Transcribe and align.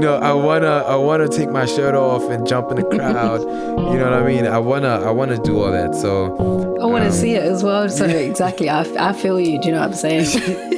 you 0.00 0.06
know, 0.06 0.16
I 0.16 0.32
wanna 0.32 0.82
I 0.86 0.96
wanna 0.96 1.28
take 1.28 1.50
my 1.50 1.66
shirt 1.66 1.94
off 1.94 2.22
and 2.30 2.46
jump 2.46 2.70
in 2.70 2.76
the 2.76 2.84
crowd. 2.84 3.40
you 3.92 3.98
know 3.98 4.10
what 4.10 4.14
I 4.14 4.22
mean? 4.24 4.46
I 4.46 4.58
wanna 4.58 4.88
I 4.88 5.10
wanna 5.10 5.36
do 5.36 5.60
all 5.60 5.70
that. 5.70 5.94
So 5.94 6.78
I 6.80 6.86
want 6.86 7.04
to 7.04 7.10
um, 7.10 7.12
see 7.12 7.34
it 7.34 7.42
as 7.42 7.62
well. 7.62 7.86
So 7.90 8.06
exactly, 8.06 8.70
I, 8.70 8.80
I 8.98 9.12
feel 9.12 9.38
you. 9.38 9.60
Do 9.60 9.68
you 9.68 9.74
know 9.74 9.80
what 9.80 9.90
I'm 9.90 9.94
saying? 9.94 10.24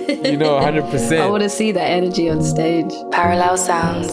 you 0.25 0.37
know, 0.37 0.55
100. 0.63 0.91
percent 0.91 1.23
I 1.23 1.29
want 1.29 1.45
to 1.45 1.49
see 1.49 1.71
that 1.71 1.89
energy 1.89 2.29
on 2.29 2.43
stage. 2.43 2.93
Parallel 3.13 3.57
sounds 3.59 4.09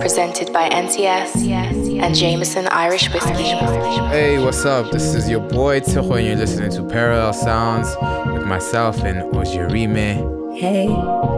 presented 0.00 0.50
by 0.54 0.70
NTS 0.70 1.46
and 1.46 2.14
Jameson 2.14 2.66
Irish 2.68 3.12
Whiskey. 3.12 3.42
Hey, 4.08 4.42
what's 4.42 4.64
up? 4.64 4.90
This 4.90 5.14
is 5.14 5.28
your 5.28 5.40
boy 5.40 5.80
Tshego, 5.80 6.16
and 6.16 6.26
you're 6.26 6.36
listening 6.36 6.70
to 6.70 6.82
Parallel 6.82 7.34
Sounds 7.34 7.94
with 8.32 8.46
myself 8.46 9.02
and 9.02 9.30
Ojerime. 9.34 10.56
Hey. 10.58 11.33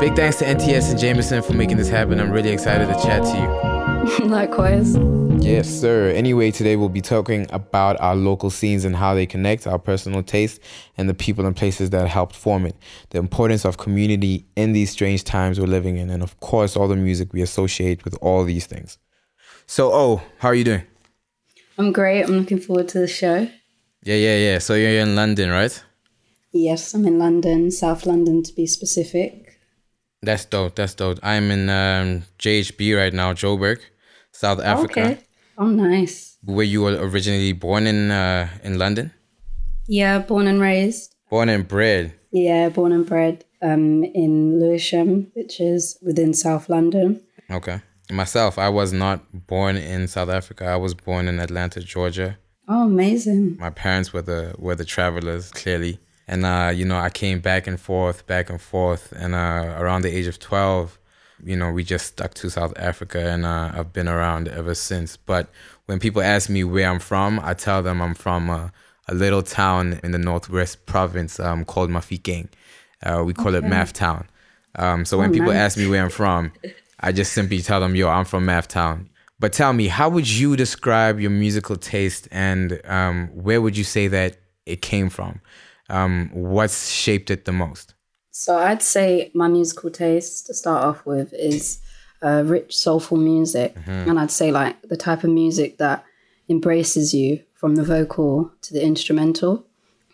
Big 0.00 0.16
thanks 0.16 0.36
to 0.38 0.44
NTS 0.44 0.90
and 0.90 0.98
Jameson 0.98 1.42
for 1.42 1.52
making 1.52 1.76
this 1.76 1.88
happen. 1.88 2.20
I'm 2.20 2.30
really 2.30 2.50
excited 2.50 2.88
to 2.88 2.94
chat 2.94 3.22
to 3.22 4.18
you. 4.20 4.26
Likewise. 4.26 4.96
Yes, 5.44 5.68
sir. 5.68 6.10
Anyway, 6.10 6.50
today 6.50 6.76
we'll 6.76 6.88
be 6.88 7.00
talking 7.00 7.46
about 7.50 8.00
our 8.00 8.16
local 8.16 8.50
scenes 8.50 8.84
and 8.84 8.96
how 8.96 9.14
they 9.14 9.24
connect, 9.24 9.66
our 9.66 9.78
personal 9.78 10.22
taste, 10.22 10.60
and 10.98 11.08
the 11.08 11.14
people 11.14 11.46
and 11.46 11.54
places 11.54 11.90
that 11.90 12.08
helped 12.08 12.34
form 12.34 12.66
it, 12.66 12.76
the 13.10 13.18
importance 13.18 13.64
of 13.64 13.78
community 13.78 14.46
in 14.56 14.72
these 14.72 14.90
strange 14.90 15.24
times 15.24 15.60
we're 15.60 15.66
living 15.66 15.96
in, 15.96 16.10
and 16.10 16.22
of 16.22 16.38
course, 16.40 16.76
all 16.76 16.88
the 16.88 16.96
music 16.96 17.32
we 17.32 17.40
associate 17.40 18.04
with 18.04 18.16
all 18.20 18.44
these 18.44 18.66
things. 18.66 18.98
So, 19.66 19.92
oh, 19.92 20.22
how 20.38 20.48
are 20.48 20.54
you 20.54 20.64
doing? 20.64 20.82
I'm 21.78 21.92
great. 21.92 22.22
I'm 22.22 22.38
looking 22.38 22.60
forward 22.60 22.88
to 22.88 22.98
the 22.98 23.08
show. 23.08 23.48
Yeah, 24.02 24.16
yeah, 24.16 24.36
yeah. 24.36 24.58
So 24.58 24.74
you're 24.74 25.00
in 25.00 25.16
London, 25.16 25.50
right? 25.50 25.82
Yes, 26.52 26.94
I'm 26.94 27.06
in 27.06 27.18
London, 27.18 27.70
South 27.70 28.06
London 28.06 28.42
to 28.44 28.52
be 28.54 28.66
specific. 28.66 29.43
That's 30.24 30.44
dope. 30.44 30.74
That's 30.74 30.94
dope. 30.94 31.18
I'm 31.22 31.50
in 31.50 31.68
um, 31.68 32.22
JHB 32.38 32.96
right 32.96 33.12
now, 33.12 33.32
Joburg, 33.32 33.80
South 34.32 34.60
Africa. 34.60 35.00
Okay. 35.00 35.18
Oh, 35.58 35.66
nice. 35.66 36.36
Were 36.44 36.62
you 36.62 36.82
were 36.82 36.96
originally 37.00 37.52
born 37.52 37.86
in 37.86 38.10
uh, 38.10 38.48
in 38.62 38.78
London? 38.78 39.12
Yeah, 39.86 40.18
born 40.18 40.46
and 40.46 40.60
raised. 40.60 41.14
Born 41.30 41.48
and 41.48 41.66
bred. 41.66 42.14
Yeah, 42.32 42.68
born 42.68 42.92
and 42.92 43.06
bred 43.06 43.44
um, 43.62 44.04
in 44.04 44.60
Lewisham, 44.60 45.30
which 45.34 45.60
is 45.60 45.98
within 46.02 46.34
South 46.34 46.68
London. 46.68 47.22
Okay. 47.50 47.80
Myself, 48.10 48.58
I 48.58 48.68
was 48.68 48.92
not 48.92 49.46
born 49.46 49.76
in 49.76 50.08
South 50.08 50.28
Africa. 50.28 50.66
I 50.66 50.76
was 50.76 50.94
born 50.94 51.26
in 51.26 51.40
Atlanta, 51.40 51.80
Georgia. 51.80 52.38
Oh, 52.68 52.86
amazing. 52.86 53.56
My 53.58 53.70
parents 53.70 54.12
were 54.12 54.22
the 54.22 54.54
were 54.58 54.74
the 54.74 54.84
travelers, 54.84 55.50
clearly 55.50 55.98
and 56.26 56.44
uh, 56.44 56.72
you 56.74 56.84
know 56.84 56.98
I 56.98 57.10
came 57.10 57.40
back 57.40 57.66
and 57.66 57.78
forth, 57.78 58.26
back 58.26 58.50
and 58.50 58.60
forth, 58.60 59.12
and 59.12 59.34
uh, 59.34 59.74
around 59.78 60.02
the 60.02 60.16
age 60.16 60.26
of 60.26 60.38
twelve, 60.38 60.98
you 61.42 61.56
know, 61.56 61.70
we 61.70 61.84
just 61.84 62.06
stuck 62.06 62.34
to 62.34 62.50
South 62.50 62.72
Africa, 62.76 63.20
and 63.20 63.44
uh, 63.44 63.72
I've 63.74 63.92
been 63.92 64.08
around 64.08 64.48
ever 64.48 64.74
since. 64.74 65.16
But 65.16 65.48
when 65.86 65.98
people 65.98 66.22
ask 66.22 66.48
me 66.48 66.64
where 66.64 66.88
I'm 66.88 67.00
from, 67.00 67.40
I 67.40 67.54
tell 67.54 67.82
them 67.82 68.00
I'm 68.00 68.14
from 68.14 68.48
a, 68.48 68.72
a 69.08 69.14
little 69.14 69.42
town 69.42 70.00
in 70.02 70.12
the 70.12 70.18
northwest 70.18 70.86
province 70.86 71.38
um, 71.40 71.64
called 71.64 71.90
Mafikeng. 71.90 72.48
Uh, 73.02 73.22
we 73.24 73.34
call 73.34 73.54
okay. 73.54 73.66
it 73.66 73.68
Math 73.68 73.92
Town. 73.92 74.26
Um, 74.76 75.04
so 75.04 75.18
when 75.18 75.30
oh, 75.30 75.32
people 75.32 75.52
nice. 75.52 75.58
ask 75.58 75.78
me 75.78 75.86
where 75.86 76.02
I'm 76.02 76.10
from, 76.10 76.52
I 77.00 77.12
just 77.12 77.32
simply 77.32 77.60
tell 77.60 77.80
them, 77.80 77.94
"Yo, 77.94 78.08
I'm 78.08 78.24
from 78.24 78.46
Math 78.46 78.68
Town." 78.68 79.10
But 79.38 79.52
tell 79.52 79.72
me, 79.72 79.88
how 79.88 80.08
would 80.08 80.28
you 80.28 80.56
describe 80.56 81.20
your 81.20 81.30
musical 81.30 81.76
taste, 81.76 82.28
and 82.30 82.80
um, 82.84 83.28
where 83.34 83.60
would 83.60 83.76
you 83.76 83.84
say 83.84 84.08
that 84.08 84.38
it 84.64 84.80
came 84.80 85.10
from? 85.10 85.40
Um, 85.88 86.30
what's 86.32 86.90
shaped 86.90 87.30
it 87.30 87.44
the 87.44 87.52
most? 87.52 87.94
So 88.30 88.58
I'd 88.58 88.82
say 88.82 89.30
my 89.34 89.48
musical 89.48 89.90
taste 89.90 90.46
to 90.46 90.54
start 90.54 90.82
off 90.84 91.06
with 91.06 91.32
is 91.32 91.80
uh, 92.22 92.42
rich, 92.44 92.76
soulful 92.76 93.16
music, 93.16 93.74
mm-hmm. 93.74 94.10
and 94.10 94.18
I'd 94.18 94.30
say 94.30 94.50
like 94.50 94.80
the 94.82 94.96
type 94.96 95.24
of 95.24 95.30
music 95.30 95.78
that 95.78 96.04
embraces 96.48 97.14
you 97.14 97.42
from 97.54 97.76
the 97.76 97.84
vocal 97.84 98.50
to 98.62 98.74
the 98.74 98.84
instrumental. 98.84 99.66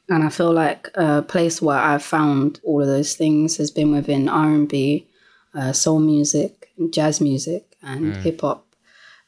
And 0.09 0.25
I 0.25 0.29
feel 0.29 0.53
like 0.53 0.91
a 0.95 1.23
place 1.23 1.63
where 1.63 1.79
I've 1.79 2.03
found 2.03 2.61
all 2.65 2.83
of 2.83 2.89
those 2.89 3.15
things 3.15 3.57
has 3.59 3.71
been 3.71 3.93
within 3.93 4.29
R 4.29 4.51
and 4.51 4.69
B, 4.69 5.07
uh, 5.55 5.73
soul 5.73 6.01
music, 6.01 6.69
jazz 6.91 7.21
music, 7.21 7.77
and 7.83 8.15
mm. 8.15 8.17
hip 8.17 8.41
hop. 8.41 8.67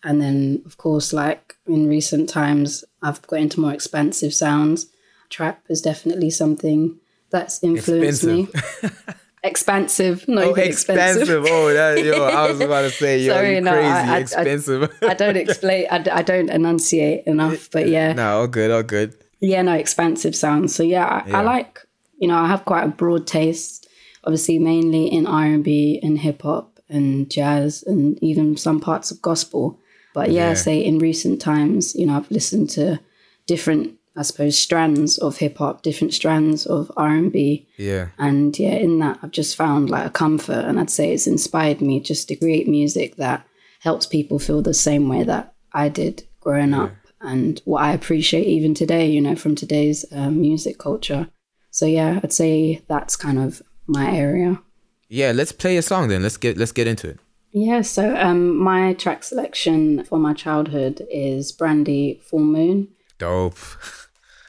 And 0.04 0.20
then, 0.20 0.62
of 0.66 0.76
course, 0.76 1.12
like 1.12 1.56
in 1.66 1.88
recent 1.88 2.28
times, 2.28 2.84
I've 3.00 3.22
got 3.22 3.38
into 3.38 3.60
more 3.60 3.72
expensive 3.72 4.34
sounds 4.34 4.91
trap 5.32 5.64
is 5.68 5.80
definitely 5.82 6.30
something 6.30 6.98
that's 7.30 7.62
influenced 7.64 8.22
Expensive. 8.22 9.06
me. 9.08 9.14
expensive, 9.42 10.28
not 10.28 10.44
oh, 10.44 10.54
expensive. 10.54 11.22
expensive. 11.22 11.46
Oh, 11.48 11.72
that, 11.72 12.04
yo, 12.04 12.24
I 12.24 12.48
was 12.48 12.60
about 12.68 12.82
to 12.82 12.90
say, 12.90 13.20
yo, 13.20 13.32
Sorry, 13.32 13.60
no, 13.60 13.72
crazy 13.72 13.88
I, 13.88 14.14
I, 14.14 14.18
expensive. 14.18 14.92
I, 15.02 15.06
I, 15.08 15.14
don't 15.14 15.36
explain. 15.36 15.86
I, 15.90 16.04
I 16.12 16.22
don't 16.22 16.50
enunciate 16.50 17.26
enough, 17.26 17.70
but 17.72 17.88
yeah. 17.88 18.12
No, 18.12 18.40
all 18.40 18.46
good, 18.46 18.70
all 18.70 18.84
good. 18.84 19.16
Yeah, 19.40 19.62
no, 19.62 19.72
expensive 19.72 20.36
sounds. 20.36 20.74
So 20.74 20.84
yeah, 20.84 21.06
I, 21.06 21.28
yeah. 21.28 21.38
I 21.38 21.42
like. 21.42 21.80
You 22.18 22.28
know, 22.28 22.36
I 22.36 22.46
have 22.46 22.64
quite 22.64 22.84
a 22.84 22.88
broad 22.88 23.26
taste. 23.26 23.88
Obviously, 24.22 24.60
mainly 24.60 25.06
in 25.06 25.26
R 25.26 25.46
and 25.46 25.64
B 25.64 25.98
and 26.00 26.20
hip 26.20 26.42
hop 26.42 26.78
and 26.88 27.28
jazz 27.28 27.82
and 27.84 28.16
even 28.22 28.56
some 28.56 28.78
parts 28.78 29.10
of 29.10 29.20
gospel. 29.20 29.80
But 30.14 30.30
yeah, 30.30 30.50
yeah, 30.50 30.54
say 30.54 30.84
in 30.84 30.98
recent 30.98 31.40
times, 31.40 31.96
you 31.96 32.06
know, 32.06 32.16
I've 32.16 32.30
listened 32.30 32.70
to 32.70 33.00
different 33.46 33.98
I 34.16 34.22
suppose 34.22 34.58
strands 34.58 35.16
of 35.18 35.38
hip 35.38 35.58
hop, 35.58 35.82
different 35.82 36.12
strands 36.12 36.66
of 36.66 36.92
R 36.96 37.08
and 37.08 37.32
B. 37.32 37.66
Yeah. 37.78 38.08
And 38.18 38.58
yeah, 38.58 38.74
in 38.74 38.98
that 38.98 39.18
I've 39.22 39.30
just 39.30 39.56
found 39.56 39.88
like 39.90 40.06
a 40.06 40.10
comfort, 40.10 40.64
and 40.66 40.78
I'd 40.78 40.90
say 40.90 41.12
it's 41.12 41.26
inspired 41.26 41.80
me 41.80 42.00
just 42.00 42.28
to 42.28 42.36
create 42.36 42.68
music 42.68 43.16
that 43.16 43.46
helps 43.80 44.06
people 44.06 44.38
feel 44.38 44.62
the 44.62 44.74
same 44.74 45.08
way 45.08 45.24
that 45.24 45.54
I 45.72 45.88
did 45.88 46.24
growing 46.40 46.70
yeah. 46.70 46.84
up, 46.84 46.92
and 47.20 47.60
what 47.64 47.82
I 47.82 47.92
appreciate 47.92 48.46
even 48.46 48.74
today, 48.74 49.08
you 49.10 49.20
know, 49.20 49.36
from 49.36 49.54
today's 49.54 50.04
uh, 50.12 50.30
music 50.30 50.78
culture. 50.78 51.28
So 51.70 51.86
yeah, 51.86 52.20
I'd 52.22 52.32
say 52.32 52.82
that's 52.88 53.16
kind 53.16 53.38
of 53.38 53.62
my 53.86 54.14
area. 54.14 54.60
Yeah, 55.08 55.32
let's 55.32 55.52
play 55.52 55.76
a 55.76 55.82
song 55.82 56.08
then. 56.08 56.22
Let's 56.22 56.36
get 56.36 56.58
let's 56.58 56.72
get 56.72 56.86
into 56.86 57.08
it. 57.08 57.18
Yeah, 57.52 57.82
so 57.82 58.16
um, 58.16 58.56
my 58.56 58.94
track 58.94 59.24
selection 59.24 60.04
for 60.04 60.18
my 60.18 60.32
childhood 60.32 61.06
is 61.10 61.52
Brandy 61.52 62.20
Full 62.24 62.40
Moon. 62.40 62.88
Dope. 63.18 63.58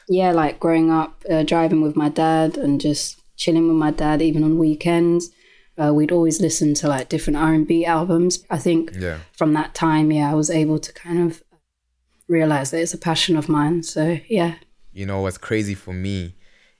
yeah, 0.08 0.32
like 0.32 0.60
growing 0.60 0.90
up, 0.90 1.22
uh, 1.30 1.42
driving 1.42 1.80
with 1.80 1.96
my 1.96 2.08
dad 2.08 2.56
and 2.56 2.80
just 2.80 3.20
chilling 3.36 3.68
with 3.68 3.76
my 3.76 3.90
dad, 3.90 4.22
even 4.22 4.44
on 4.44 4.58
weekends. 4.58 5.30
Uh, 5.76 5.92
we'd 5.92 6.12
always 6.12 6.40
listen 6.40 6.72
to 6.74 6.88
like 6.88 7.08
different 7.08 7.36
R 7.36 7.52
and 7.52 7.66
B 7.66 7.84
albums. 7.84 8.44
I 8.50 8.58
think 8.58 8.92
yeah. 8.98 9.18
from 9.32 9.54
that 9.54 9.74
time, 9.74 10.12
yeah, 10.12 10.30
I 10.30 10.34
was 10.34 10.50
able 10.50 10.78
to 10.78 10.92
kind 10.92 11.20
of 11.20 11.42
realize 12.28 12.70
that 12.70 12.80
it's 12.80 12.94
a 12.94 12.98
passion 12.98 13.36
of 13.36 13.48
mine. 13.48 13.82
So 13.82 14.18
yeah. 14.28 14.54
You 14.92 15.06
know 15.06 15.20
what's 15.20 15.38
crazy 15.38 15.74
for 15.74 15.92
me 15.92 16.36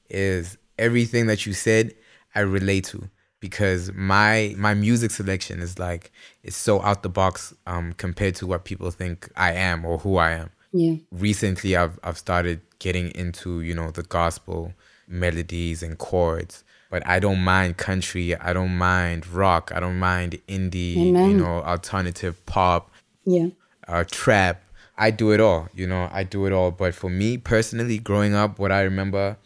is 0.08 0.56
everything 0.78 1.26
that 1.26 1.46
you 1.46 1.52
said, 1.52 1.94
I 2.34 2.40
relate 2.40 2.84
to 2.86 3.10
because 3.40 3.92
my 3.92 4.54
my 4.56 4.74
music 4.74 5.10
selection 5.10 5.60
is 5.60 5.78
like 5.78 6.10
it's 6.42 6.56
so 6.56 6.80
out 6.82 7.02
the 7.02 7.08
box 7.08 7.52
um, 7.66 7.92
compared 7.92 8.34
to 8.36 8.46
what 8.46 8.64
people 8.64 8.90
think 8.90 9.30
I 9.36 9.52
am 9.52 9.84
or 9.84 9.98
who 9.98 10.16
I 10.16 10.30
am. 10.32 10.50
Yeah. 10.74 10.96
Recently, 11.12 11.76
I've 11.76 12.00
I've 12.02 12.18
started 12.18 12.60
getting 12.80 13.10
into 13.14 13.60
you 13.60 13.74
know 13.74 13.90
the 13.92 14.02
gospel 14.02 14.74
melodies 15.06 15.82
and 15.82 15.96
chords 15.98 16.64
but 16.90 17.06
i 17.06 17.18
don't 17.18 17.40
mind 17.40 17.76
country. 17.76 18.36
I 18.36 18.52
don't 18.52 18.76
mind 18.76 19.26
rock. 19.26 19.70
I 19.74 19.80
don't 19.80 19.98
mind 19.98 20.40
indie 20.48 20.96
Amen. 20.96 21.30
you 21.30 21.36
know 21.36 21.62
alternative 21.62 22.44
pop 22.46 22.90
yeah. 23.24 23.48
uh, 23.88 24.04
trap. 24.10 24.62
I 24.98 25.10
do 25.10 25.30
it 25.32 25.40
all 25.40 25.68
you 25.74 25.86
know 25.86 26.08
i 26.12 26.24
do 26.24 26.44
it 26.46 26.52
all. 26.52 26.70
But 26.72 26.94
for 26.94 27.08
me 27.08 27.38
personally 27.38 27.98
growing 27.98 28.34
up 28.34 28.58
what 28.58 28.72
i 28.72 28.82
remember 28.82 29.36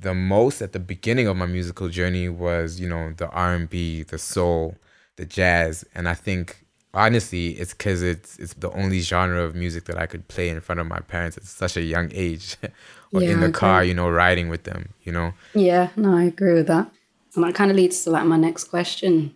the 0.00 0.14
most 0.14 0.62
at 0.62 0.72
the 0.72 0.78
beginning 0.78 1.26
of 1.26 1.36
my 1.36 1.46
musical 1.46 1.88
journey 1.88 2.28
was 2.28 2.80
you 2.80 2.88
know 2.88 3.12
the 3.16 3.28
r&b 3.28 4.04
the 4.04 4.18
soul 4.18 4.76
the 5.16 5.26
jazz. 5.26 5.84
And 5.94 6.08
i 6.08 6.14
think 6.14 6.64
honestly 6.94 7.50
it's 7.50 7.72
because 7.72 8.02
it's 8.02 8.38
it's 8.38 8.54
the 8.54 8.70
only 8.72 9.00
genre 9.00 9.42
of 9.42 9.54
music 9.54 9.84
that 9.84 9.98
i 9.98 10.06
could 10.06 10.26
play 10.28 10.48
in 10.48 10.60
front 10.60 10.80
of 10.80 10.86
my 10.86 11.00
parents 11.00 11.36
at 11.36 11.44
such 11.44 11.76
a 11.76 11.82
young 11.82 12.10
age 12.14 12.56
or 13.12 13.22
yeah, 13.22 13.30
in 13.30 13.40
the 13.40 13.50
car 13.50 13.84
you 13.84 13.94
know 13.94 14.08
riding 14.08 14.48
with 14.48 14.64
them 14.64 14.88
you 15.02 15.12
know? 15.12 15.32
Yeah 15.54 15.90
no 15.96 16.16
i 16.16 16.24
agree 16.24 16.54
with 16.54 16.66
that. 16.66 16.90
And 17.34 17.44
that 17.44 17.54
kind 17.54 17.70
of 17.70 17.76
leads 17.76 18.02
to 18.02 18.10
like 18.10 18.24
my 18.24 18.36
next 18.36 18.64
question. 18.64 19.34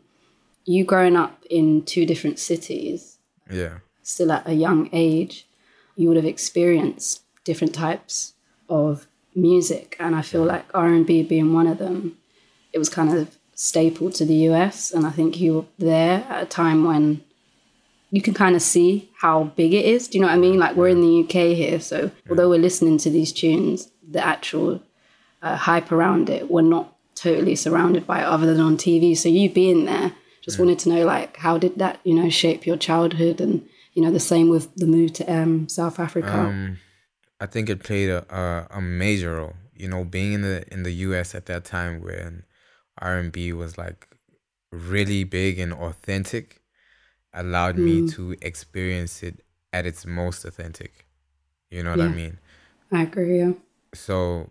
You 0.64 0.84
growing 0.84 1.14
up 1.14 1.44
in 1.50 1.84
two 1.84 2.06
different 2.06 2.38
cities 2.38 3.19
yeah. 3.50 3.78
still 4.02 4.32
at 4.32 4.46
a 4.46 4.54
young 4.54 4.88
age 4.93 5.46
you 5.94 6.08
would 6.08 6.16
have 6.16 6.25
experienced 6.25 7.22
different 7.44 7.75
types 7.75 8.34
of 8.69 9.06
music. 9.34 9.96
And 10.00 10.16
i 10.16 10.22
feel 10.22 10.44
like 10.44 10.64
r&b 10.75 11.22
being 11.25 11.52
one 11.52 11.66
of 11.66 11.78
them 11.78 12.16
it 12.72 12.78
was 12.78 12.88
kind 12.88 13.12
of 13.12 13.37
staple 13.54 14.10
to 14.10 14.25
the 14.25 14.34
us 14.49 14.90
and 14.90 15.06
i 15.06 15.10
think 15.10 15.38
you 15.38 15.54
were 15.54 15.64
there 15.78 16.25
at 16.28 16.43
a 16.43 16.46
time 16.46 16.84
when 16.84 17.22
you 18.12 18.23
can 18.23 18.35
kind 18.35 18.55
of 18.55 18.62
see 18.62 19.11
how 19.17 19.44
big 19.56 19.73
it 19.73 19.85
is. 19.85 20.06
Do 20.06 20.19
you 20.19 20.23
know 20.23 20.29
what 20.29 20.35
I 20.35 20.38
mean? 20.38 20.59
Like 20.59 20.76
we're 20.76 20.88
in 20.88 21.00
the 21.00 21.25
UK 21.25 21.56
here, 21.56 21.81
so 21.81 22.11
although 22.31 22.49
we're 22.49 22.61
listening 22.61 22.99
to 22.99 23.11
these 23.11 23.32
tunes, 23.32 23.91
the 24.09 24.25
actual 24.25 24.82
uh, 25.41 25.56
hype 25.56 25.91
around 25.91 26.31
it, 26.31 26.50
we're 26.50 26.62
not 26.62 26.94
totally 27.14 27.56
surrounded 27.56 28.06
by 28.06 28.20
it 28.20 28.25
other 28.25 28.47
than 28.47 28.61
on 28.61 28.76
TV. 28.76 29.17
So 29.17 29.29
you 29.29 29.50
being 29.50 29.87
there 29.87 30.12
just 30.43 30.59
wanted 30.59 30.79
to 30.81 30.88
know 30.91 31.05
like 31.06 31.37
how 31.38 31.56
did 31.56 31.79
that 31.79 32.00
you 32.05 32.14
know 32.14 32.29
shape 32.29 32.67
your 32.67 32.76
childhood 32.76 33.41
and 33.41 33.67
you 33.94 34.03
know 34.03 34.11
the 34.11 34.20
same 34.20 34.49
with 34.49 34.75
the 34.75 34.87
move 34.87 35.12
to 35.14 35.25
um, 35.32 35.69
South 35.69 35.99
Africa. 35.99 36.38
Um, 36.38 36.79
I 37.41 37.47
think 37.47 37.69
it 37.69 37.82
played 37.82 38.09
a, 38.09 38.25
a, 38.35 38.79
a 38.79 38.81
major 38.81 39.37
role. 39.37 39.55
You 39.75 39.88
know, 39.88 40.05
being 40.05 40.35
in 40.35 40.43
the 40.43 40.64
in 40.73 40.82
the 40.82 40.93
U.S. 41.06 41.35
at 41.35 41.47
that 41.47 41.64
time 41.64 42.03
when 42.03 42.44
R 42.99 43.17
and 43.17 43.32
B 43.32 43.53
was 43.53 43.79
like 43.79 44.09
really 44.70 45.25
big 45.25 45.59
and 45.59 45.73
authentic, 45.73 46.62
allowed 47.34 47.76
mm. 47.76 48.05
me 48.05 48.11
to 48.12 48.37
experience 48.43 49.23
it 49.23 49.40
at 49.73 49.87
its 49.87 50.05
most 50.06 50.44
authentic. 50.44 51.06
You 51.70 51.82
know 51.82 51.90
what 51.90 52.00
yeah, 52.00 52.05
I 52.05 52.08
mean? 52.08 52.38
I 52.90 53.02
agree. 53.02 53.38
Yeah. 53.38 53.52
So, 53.94 54.50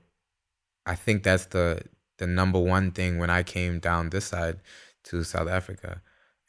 I 0.86 0.96
think 0.96 1.24
that's 1.24 1.46
the 1.46 1.84
the 2.18 2.28
number 2.28 2.60
one 2.60 2.92
thing 2.92 3.18
when 3.18 3.30
I 3.30 3.44
came 3.44 3.80
down 3.80 4.10
this 4.10 4.26
side 4.26 4.60
to 5.06 5.24
South 5.24 5.48
Africa 5.48 6.02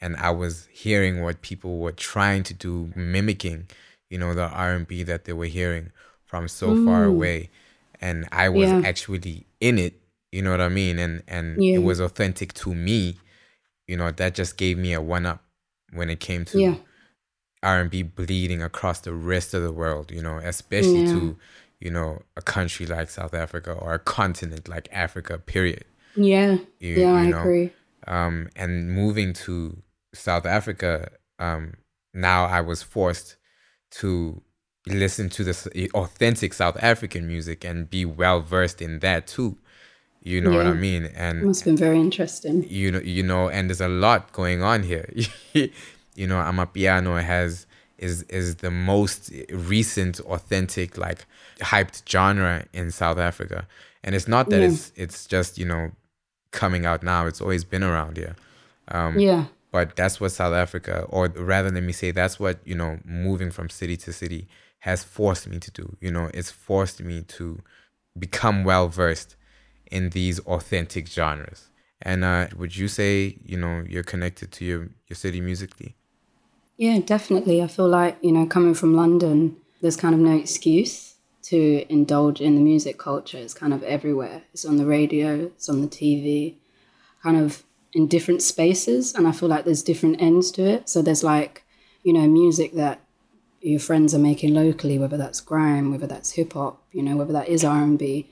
and 0.02 0.16
I 0.16 0.30
was 0.30 0.68
hearing 0.72 1.22
what 1.22 1.40
people 1.42 1.78
were 1.78 1.92
trying 1.92 2.42
to 2.42 2.52
do, 2.52 2.92
mimicking, 2.96 3.68
you 4.10 4.18
know, 4.18 4.34
the 4.34 4.48
R 4.48 4.74
and 4.74 4.86
B 4.86 5.04
that 5.04 5.24
they 5.24 5.32
were 5.32 5.46
hearing 5.46 5.92
from 6.24 6.48
so 6.48 6.70
mm. 6.70 6.84
far 6.84 7.04
away, 7.04 7.50
and 8.00 8.28
I 8.32 8.48
was 8.48 8.68
yeah. 8.68 8.82
actually 8.84 9.46
in 9.60 9.78
it. 9.78 9.94
You 10.32 10.42
know 10.42 10.50
what 10.50 10.60
I 10.60 10.68
mean? 10.68 10.98
And 10.98 11.22
and 11.28 11.62
yeah. 11.62 11.76
it 11.76 11.82
was 11.84 12.00
authentic 12.00 12.52
to 12.54 12.74
me. 12.74 13.18
You 13.86 13.96
know, 13.96 14.10
that 14.10 14.34
just 14.34 14.56
gave 14.56 14.76
me 14.76 14.92
a 14.92 15.00
one 15.00 15.24
up 15.24 15.44
when 15.92 16.10
it 16.10 16.20
came 16.20 16.44
to 16.46 16.58
yeah. 16.58 16.74
R 17.62 17.80
and 17.80 17.90
B 17.90 18.02
bleeding 18.02 18.62
across 18.62 19.00
the 19.00 19.12
rest 19.12 19.54
of 19.54 19.62
the 19.62 19.72
world. 19.72 20.10
You 20.10 20.22
know, 20.22 20.38
especially 20.38 21.06
to 21.06 21.36
you 21.80 21.90
know 21.90 22.22
a 22.36 22.42
country 22.42 22.86
like 22.86 23.10
South 23.10 23.34
Africa 23.34 23.72
or 23.72 23.94
a 23.94 23.98
continent 23.98 24.68
like 24.68 24.88
Africa. 24.92 25.38
Period. 25.38 25.84
Yeah. 26.16 26.58
You, 26.78 26.94
yeah, 26.94 27.22
you 27.22 27.30
know? 27.30 27.38
I 27.38 27.40
agree. 27.40 27.72
Um, 28.06 28.48
and 28.56 28.92
moving 28.92 29.32
to 29.32 29.82
South 30.14 30.46
Africa, 30.46 31.10
um, 31.38 31.74
now 32.12 32.44
I 32.44 32.60
was 32.60 32.82
forced 32.82 33.36
to 33.92 34.42
listen 34.86 35.28
to 35.30 35.44
this 35.44 35.68
authentic 35.94 36.52
South 36.52 36.76
African 36.82 37.26
music 37.26 37.64
and 37.64 37.88
be 37.88 38.04
well 38.04 38.40
versed 38.40 38.82
in 38.82 38.98
that 39.00 39.26
too. 39.26 39.58
You 40.22 40.40
know 40.40 40.50
yeah. 40.50 40.56
what 40.58 40.66
I 40.66 40.74
mean? 40.74 41.06
And 41.16 41.40
it 41.40 41.44
must 41.44 41.60
have 41.60 41.66
been 41.66 41.76
very 41.76 42.00
interesting. 42.00 42.64
You 42.68 42.92
know, 42.92 43.00
you 43.00 43.22
know, 43.22 43.48
and 43.48 43.68
there's 43.68 43.80
a 43.80 43.88
lot 43.88 44.32
going 44.32 44.62
on 44.62 44.82
here. 44.82 45.12
you 45.52 46.26
know, 46.26 46.36
Amapiano 46.36 47.22
has 47.22 47.66
is 47.98 48.22
is 48.24 48.56
the 48.56 48.70
most 48.70 49.32
recent 49.50 50.20
authentic 50.20 50.96
like 50.96 51.26
hyped 51.58 52.08
genre 52.08 52.64
in 52.72 52.90
South 52.90 53.18
Africa. 53.18 53.66
And 54.04 54.14
it's 54.14 54.28
not 54.28 54.50
that 54.50 54.60
yeah. 54.60 54.68
it's 54.68 54.92
it's 54.96 55.26
just, 55.26 55.58
you 55.58 55.64
know, 55.64 55.90
coming 56.50 56.86
out 56.86 57.02
now. 57.02 57.26
It's 57.26 57.40
always 57.40 57.64
been 57.64 57.82
around 57.82 58.16
here. 58.16 58.36
Um, 58.88 59.18
yeah 59.18 59.46
but 59.72 59.96
that's 59.96 60.20
what 60.20 60.30
South 60.30 60.52
Africa, 60.52 61.06
or 61.08 61.28
rather, 61.28 61.70
let 61.70 61.82
me 61.82 61.92
say, 61.92 62.10
that's 62.10 62.38
what 62.38 62.58
you 62.64 62.74
know, 62.74 63.00
moving 63.04 63.50
from 63.50 63.70
city 63.70 63.96
to 63.96 64.12
city 64.12 64.46
has 64.80 65.02
forced 65.02 65.48
me 65.48 65.58
to 65.58 65.70
do. 65.70 65.96
You 66.00 66.12
know, 66.12 66.30
it's 66.34 66.50
forced 66.50 67.00
me 67.02 67.22
to 67.22 67.58
become 68.16 68.64
well 68.64 68.88
versed 68.88 69.34
in 69.92 70.10
these 70.10 70.38
authentic 70.40 71.08
genres. 71.08 71.68
And 72.00 72.24
uh, 72.24 72.48
would 72.56 72.76
you 72.76 72.88
say, 72.88 73.38
you 73.44 73.56
know, 73.56 73.84
you're 73.88 74.02
connected 74.02 74.50
to 74.52 74.64
your 74.64 74.88
your 75.08 75.16
city 75.16 75.40
musically? 75.40 75.94
Yeah, 76.76 76.98
definitely. 76.98 77.62
I 77.62 77.68
feel 77.68 77.88
like 77.88 78.16
you 78.22 78.32
know, 78.32 78.46
coming 78.46 78.74
from 78.74 78.94
London, 78.94 79.56
there's 79.80 79.96
kind 79.96 80.14
of 80.14 80.20
no 80.20 80.34
excuse 80.36 81.14
to 81.42 81.84
indulge 81.88 82.40
in 82.40 82.54
the 82.54 82.60
music 82.60 82.98
culture. 82.98 83.38
It's 83.38 83.54
kind 83.54 83.72
of 83.72 83.82
everywhere. 83.84 84.42
It's 84.52 84.64
on 84.64 84.76
the 84.78 84.86
radio. 84.86 85.46
It's 85.46 85.68
on 85.68 85.80
the 85.80 85.88
TV. 85.88 86.56
Kind 87.22 87.36
of 87.36 87.62
in 87.92 88.06
different 88.06 88.42
spaces 88.42 89.14
and 89.14 89.26
i 89.28 89.32
feel 89.32 89.48
like 89.48 89.64
there's 89.64 89.82
different 89.82 90.20
ends 90.20 90.50
to 90.50 90.62
it 90.62 90.88
so 90.88 91.02
there's 91.02 91.22
like 91.22 91.64
you 92.02 92.12
know 92.12 92.26
music 92.26 92.72
that 92.72 93.00
your 93.60 93.80
friends 93.80 94.14
are 94.14 94.18
making 94.18 94.54
locally 94.54 94.98
whether 94.98 95.16
that's 95.16 95.40
grime 95.40 95.90
whether 95.90 96.06
that's 96.06 96.32
hip 96.32 96.54
hop 96.54 96.82
you 96.92 97.02
know 97.02 97.16
whether 97.16 97.32
that 97.32 97.48
is 97.48 97.64
r&b 97.64 98.28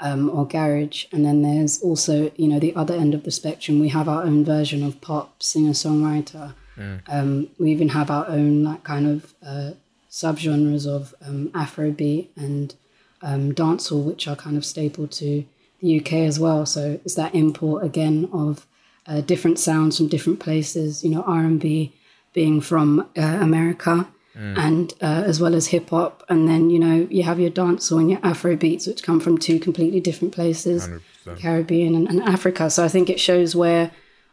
um, 0.00 0.30
or 0.30 0.46
garage. 0.46 1.06
And 1.12 1.24
then 1.24 1.42
there's 1.42 1.80
also 1.82 2.30
you 2.36 2.48
know 2.48 2.58
the 2.58 2.74
other 2.74 2.94
end 2.94 3.14
of 3.14 3.24
the 3.24 3.30
spectrum. 3.30 3.80
We 3.80 3.88
have 3.90 4.08
our 4.08 4.22
own 4.22 4.44
version 4.44 4.82
of 4.82 5.00
pop 5.00 5.42
singer 5.42 5.72
songwriter. 5.72 6.54
Mm. 6.76 7.00
um, 7.08 7.48
we 7.58 7.70
even 7.70 7.90
have 7.90 8.10
our 8.10 8.28
own 8.28 8.64
like 8.64 8.82
kind 8.82 9.06
of 9.06 9.32
uh, 9.46 9.74
subgenres 10.10 10.88
of 10.88 11.14
um, 11.24 11.48
afrobeat 11.50 12.26
and 12.36 12.74
um, 13.22 13.52
dancehall 13.52 14.02
which 14.04 14.26
are 14.26 14.34
kind 14.34 14.56
of 14.56 14.64
staple 14.64 15.06
to 15.06 15.44
the 15.80 16.00
uk 16.00 16.12
as 16.12 16.40
well. 16.40 16.66
So 16.66 16.98
it's 17.04 17.14
that 17.14 17.34
import 17.34 17.84
again 17.84 18.28
of 18.32 18.66
uh, 19.06 19.20
different 19.20 19.58
sounds 19.58 19.98
from 19.98 20.08
different 20.08 20.40
places. 20.40 21.04
You 21.04 21.10
know, 21.10 21.22
R 21.22 21.40
and 21.40 21.60
B 21.60 21.92
being 22.32 22.60
from 22.60 23.08
uh, 23.16 23.38
America, 23.40 24.08
mm. 24.36 24.58
and 24.58 24.92
uh, 25.00 25.24
as 25.26 25.40
well 25.40 25.54
as 25.54 25.68
hip 25.68 25.90
hop, 25.90 26.22
and 26.28 26.48
then 26.48 26.70
you 26.70 26.78
know 26.78 27.06
you 27.10 27.22
have 27.22 27.40
your 27.40 27.50
dancehall 27.50 28.00
and 28.00 28.10
your 28.10 28.20
Afro 28.22 28.56
beats, 28.56 28.86
which 28.86 29.02
come 29.02 29.20
from 29.20 29.38
two 29.38 29.58
completely 29.58 30.00
different 30.00 30.34
places, 30.34 30.88
100%. 31.26 31.38
Caribbean 31.38 31.94
and, 31.94 32.08
and 32.08 32.22
Africa. 32.22 32.70
So 32.70 32.84
I 32.84 32.88
think 32.88 33.10
it 33.10 33.20
shows 33.20 33.54
where 33.56 33.90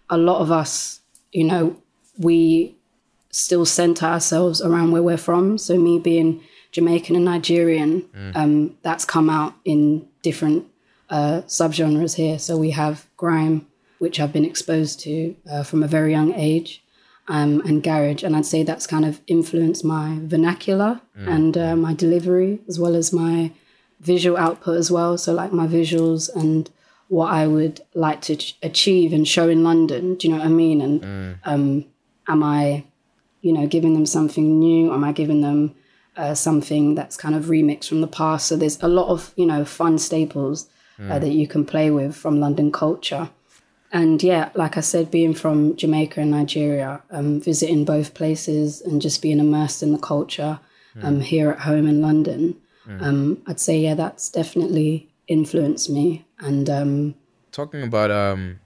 a 0.09 0.17
lot 0.17 0.41
of 0.41 0.51
us, 0.51 1.01
you 1.31 1.45
know, 1.45 1.77
we 2.17 2.75
still 3.31 3.65
center 3.65 4.05
ourselves 4.05 4.61
around 4.61 4.91
where 4.91 5.03
we're 5.03 5.17
from. 5.17 5.57
So 5.57 5.77
me 5.77 5.99
being 5.99 6.43
Jamaican 6.71 7.15
and 7.15 7.25
Nigerian, 7.25 8.01
mm. 8.01 8.35
um, 8.35 8.77
that's 8.81 9.05
come 9.05 9.29
out 9.29 9.53
in 9.65 10.07
different 10.21 10.65
uh, 11.09 11.41
subgenres 11.47 12.15
here. 12.15 12.39
So 12.39 12.57
we 12.57 12.71
have 12.71 13.07
grime, 13.17 13.67
which 13.99 14.19
I've 14.19 14.33
been 14.33 14.45
exposed 14.45 14.99
to 15.01 15.35
uh, 15.49 15.63
from 15.63 15.83
a 15.83 15.87
very 15.87 16.11
young 16.11 16.33
age, 16.33 16.83
um, 17.27 17.61
and 17.61 17.83
garage. 17.83 18.23
And 18.23 18.35
I'd 18.35 18.45
say 18.45 18.63
that's 18.63 18.87
kind 18.87 19.05
of 19.05 19.21
influenced 19.27 19.83
my 19.83 20.19
vernacular 20.21 21.01
mm. 21.17 21.27
and 21.27 21.57
uh, 21.57 21.75
my 21.75 21.93
delivery, 21.93 22.59
as 22.67 22.79
well 22.79 22.95
as 22.95 23.13
my 23.13 23.51
visual 23.99 24.37
output 24.37 24.77
as 24.77 24.91
well. 24.91 25.17
So, 25.17 25.33
like 25.33 25.53
my 25.53 25.67
visuals 25.67 26.33
and 26.35 26.69
what 27.07 27.31
I 27.31 27.47
would 27.47 27.81
like 27.93 28.21
to 28.21 28.35
ch- 28.35 28.57
achieve 28.63 29.13
and 29.13 29.27
show 29.27 29.49
in 29.49 29.63
London. 29.63 30.15
Do 30.15 30.27
you 30.27 30.33
know 30.33 30.39
what 30.39 30.47
I 30.47 30.49
mean? 30.49 30.81
And 30.81 31.01
mm. 31.01 31.37
um, 31.43 31.85
am 32.27 32.43
I, 32.43 32.85
you 33.41 33.53
know, 33.53 33.67
giving 33.67 33.93
them 33.93 34.05
something 34.05 34.59
new? 34.59 34.93
Am 34.93 35.03
I 35.03 35.11
giving 35.11 35.41
them 35.41 35.75
uh, 36.15 36.33
something 36.33 36.95
that's 36.95 37.17
kind 37.17 37.35
of 37.35 37.45
remixed 37.45 37.89
from 37.89 38.01
the 38.01 38.07
past? 38.07 38.47
So 38.47 38.55
there's 38.55 38.81
a 38.81 38.87
lot 38.87 39.09
of 39.09 39.33
you 39.35 39.45
know 39.45 39.65
fun 39.65 39.97
staples 39.99 40.69
uh, 40.99 41.03
mm. 41.03 41.21
that 41.21 41.31
you 41.31 41.47
can 41.47 41.65
play 41.65 41.91
with 41.91 42.15
from 42.15 42.39
London 42.39 42.71
culture 42.71 43.29
and 43.91 44.23
yeah, 44.23 44.49
like 44.55 44.77
I 44.77 44.81
said, 44.81 45.11
being 45.11 45.33
from 45.33 45.75
Jamaica 45.75 46.21
and 46.21 46.31
Nigeria, 46.31 47.01
um, 47.11 47.41
visiting 47.41 47.83
both 47.83 48.13
places 48.13 48.81
and 48.81 49.01
just 49.01 49.21
being 49.21 49.39
immersed 49.39 49.83
in 49.83 49.91
the 49.91 49.97
culture 49.97 50.59
mm. 50.95 51.03
um, 51.03 51.19
here 51.19 51.51
at 51.51 51.59
home 51.59 51.87
in 51.87 52.01
London, 52.01 52.55
mm. 52.87 53.01
um, 53.01 53.41
I'd 53.47 53.59
say 53.59 53.79
yeah, 53.79 53.95
that's 53.95 54.29
definitely 54.29 55.09
influenced 55.27 55.89
me. 55.89 56.25
And 56.39 56.69
um, 56.69 57.15
talking 57.51 57.83
about 57.83 58.11
um, 58.11 58.59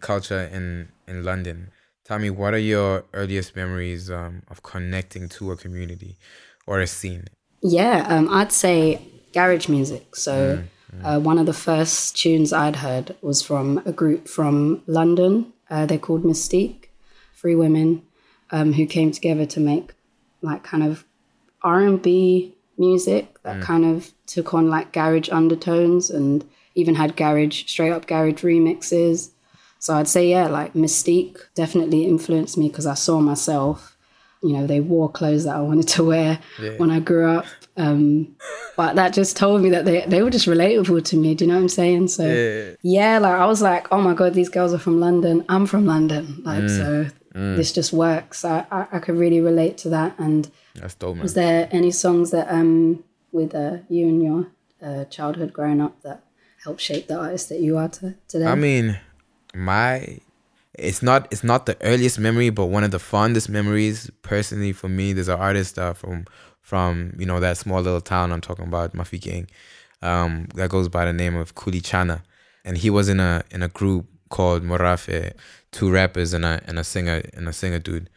culture 0.00 0.44
in 0.52 0.88
in 1.08 1.24
London, 1.24 1.72
tell 2.04 2.20
me 2.20 2.30
what 2.30 2.54
are 2.54 2.58
your 2.58 3.04
earliest 3.14 3.56
memories 3.56 4.10
um, 4.10 4.42
of 4.48 4.62
connecting 4.62 5.28
to 5.30 5.50
a 5.50 5.56
community 5.56 6.18
or 6.66 6.80
a 6.80 6.86
scene? 6.86 7.24
Yeah, 7.62 8.24
I'd 8.30 8.52
say 8.52 9.00
garage 9.32 9.68
music. 9.68 10.14
So. 10.14 10.58
Mm 10.58 10.68
uh, 11.02 11.18
one 11.18 11.38
of 11.38 11.46
the 11.46 11.52
first 11.52 12.16
tunes 12.16 12.52
I'd 12.52 12.76
heard 12.76 13.16
was 13.22 13.42
from 13.42 13.82
a 13.86 13.92
group 13.92 14.28
from 14.28 14.82
London. 14.86 15.52
Uh, 15.70 15.86
they're 15.86 15.98
called 15.98 16.24
Mis-Teeq, 16.24 16.86
three 17.34 17.54
women 17.54 18.02
um, 18.50 18.74
who 18.74 18.86
came 18.86 19.10
together 19.10 19.46
to 19.46 19.60
make 19.60 19.92
like 20.42 20.62
kind 20.62 20.82
of 20.82 21.04
R 21.62 21.80
and 21.80 22.02
B 22.02 22.54
music 22.76 23.42
that 23.42 23.56
mm. 23.56 23.62
kind 23.62 23.84
of 23.84 24.12
took 24.26 24.52
on 24.54 24.68
like 24.68 24.92
garage 24.92 25.30
undertones 25.30 26.10
and 26.10 26.44
even 26.74 26.94
had 26.94 27.16
garage 27.16 27.64
straight 27.66 27.92
up 27.92 28.06
garage 28.06 28.42
remixes. 28.42 29.30
So 29.78 29.94
I'd 29.94 30.08
say 30.08 30.28
yeah, 30.30 30.46
like 30.48 30.74
Mis-Teeq 30.74 31.38
definitely 31.54 32.04
influenced 32.04 32.58
me 32.58 32.68
because 32.68 32.86
I 32.86 32.94
saw 32.94 33.20
myself. 33.20 33.91
You 34.42 34.54
know, 34.54 34.66
they 34.66 34.80
wore 34.80 35.10
clothes 35.10 35.44
that 35.44 35.56
I 35.56 35.60
wanted 35.60 35.88
to 35.88 36.04
wear 36.04 36.38
yeah. 36.60 36.70
when 36.76 36.90
I 36.90 37.00
grew 37.00 37.30
up. 37.30 37.46
Um, 37.76 38.36
but 38.76 38.96
that 38.96 39.14
just 39.14 39.36
told 39.36 39.62
me 39.62 39.70
that 39.70 39.84
they, 39.84 40.04
they 40.06 40.22
were 40.22 40.30
just 40.30 40.46
relatable 40.46 41.04
to 41.06 41.16
me. 41.16 41.34
Do 41.34 41.44
you 41.44 41.50
know 41.50 41.56
what 41.56 41.62
I'm 41.62 41.68
saying? 41.68 42.08
So 42.08 42.26
yeah. 42.26 42.74
yeah, 42.82 43.18
like 43.18 43.34
I 43.34 43.46
was 43.46 43.62
like, 43.62 43.90
oh 43.92 44.00
my 44.00 44.14
god, 44.14 44.34
these 44.34 44.48
girls 44.48 44.74
are 44.74 44.78
from 44.78 45.00
London. 45.00 45.44
I'm 45.48 45.66
from 45.66 45.86
London. 45.86 46.42
Like 46.44 46.64
mm. 46.64 46.76
so, 46.76 47.06
mm. 47.34 47.56
this 47.56 47.72
just 47.72 47.92
works. 47.92 48.44
I, 48.44 48.66
I, 48.70 48.86
I 48.92 48.98
could 48.98 49.16
really 49.16 49.40
relate 49.40 49.78
to 49.78 49.88
that. 49.90 50.18
And 50.18 50.50
that's 50.74 50.94
dope, 50.94 51.16
man. 51.16 51.22
Was 51.22 51.34
there 51.34 51.68
any 51.70 51.90
songs 51.90 52.30
that 52.32 52.50
um 52.50 53.04
with 53.30 53.54
uh, 53.54 53.78
you 53.88 54.06
and 54.08 54.22
your 54.22 54.46
uh, 54.82 55.04
childhood 55.06 55.52
growing 55.52 55.80
up 55.80 56.00
that 56.02 56.22
helped 56.64 56.80
shape 56.80 57.06
the 57.06 57.18
artist 57.18 57.48
that 57.48 57.60
you 57.60 57.78
are 57.78 57.88
to, 57.88 58.14
today? 58.28 58.46
I 58.46 58.54
mean, 58.54 58.98
my 59.54 60.18
it's 60.74 61.02
not 61.02 61.28
it's 61.30 61.44
not 61.44 61.66
the 61.66 61.76
earliest 61.82 62.18
memory, 62.18 62.50
but 62.50 62.66
one 62.66 62.84
of 62.84 62.90
the 62.90 62.98
fondest 62.98 63.48
memories 63.48 64.10
personally 64.22 64.72
for 64.72 64.88
me. 64.88 65.12
There's 65.12 65.28
an 65.28 65.38
artist 65.38 65.78
uh, 65.78 65.92
from 65.92 66.26
from 66.60 67.14
you 67.18 67.26
know 67.26 67.40
that 67.40 67.58
small 67.58 67.80
little 67.82 68.00
town 68.00 68.32
I'm 68.32 68.40
talking 68.40 68.66
about, 68.66 68.94
Mafikeng, 68.94 69.48
um, 70.00 70.46
that 70.54 70.70
goes 70.70 70.88
by 70.88 71.04
the 71.04 71.12
name 71.12 71.36
of 71.36 71.54
Kuli 71.54 71.80
Chana, 71.80 72.22
and 72.64 72.78
he 72.78 72.88
was 72.90 73.08
in 73.08 73.20
a 73.20 73.42
in 73.50 73.62
a 73.62 73.68
group 73.68 74.06
called 74.30 74.62
Morafe, 74.62 75.32
two 75.72 75.90
rappers 75.90 76.32
and 76.32 76.44
a 76.44 76.60
and 76.66 76.78
a 76.78 76.84
singer 76.84 77.22
and 77.34 77.48
a 77.48 77.52
singer 77.52 77.78
dude. 77.78 78.08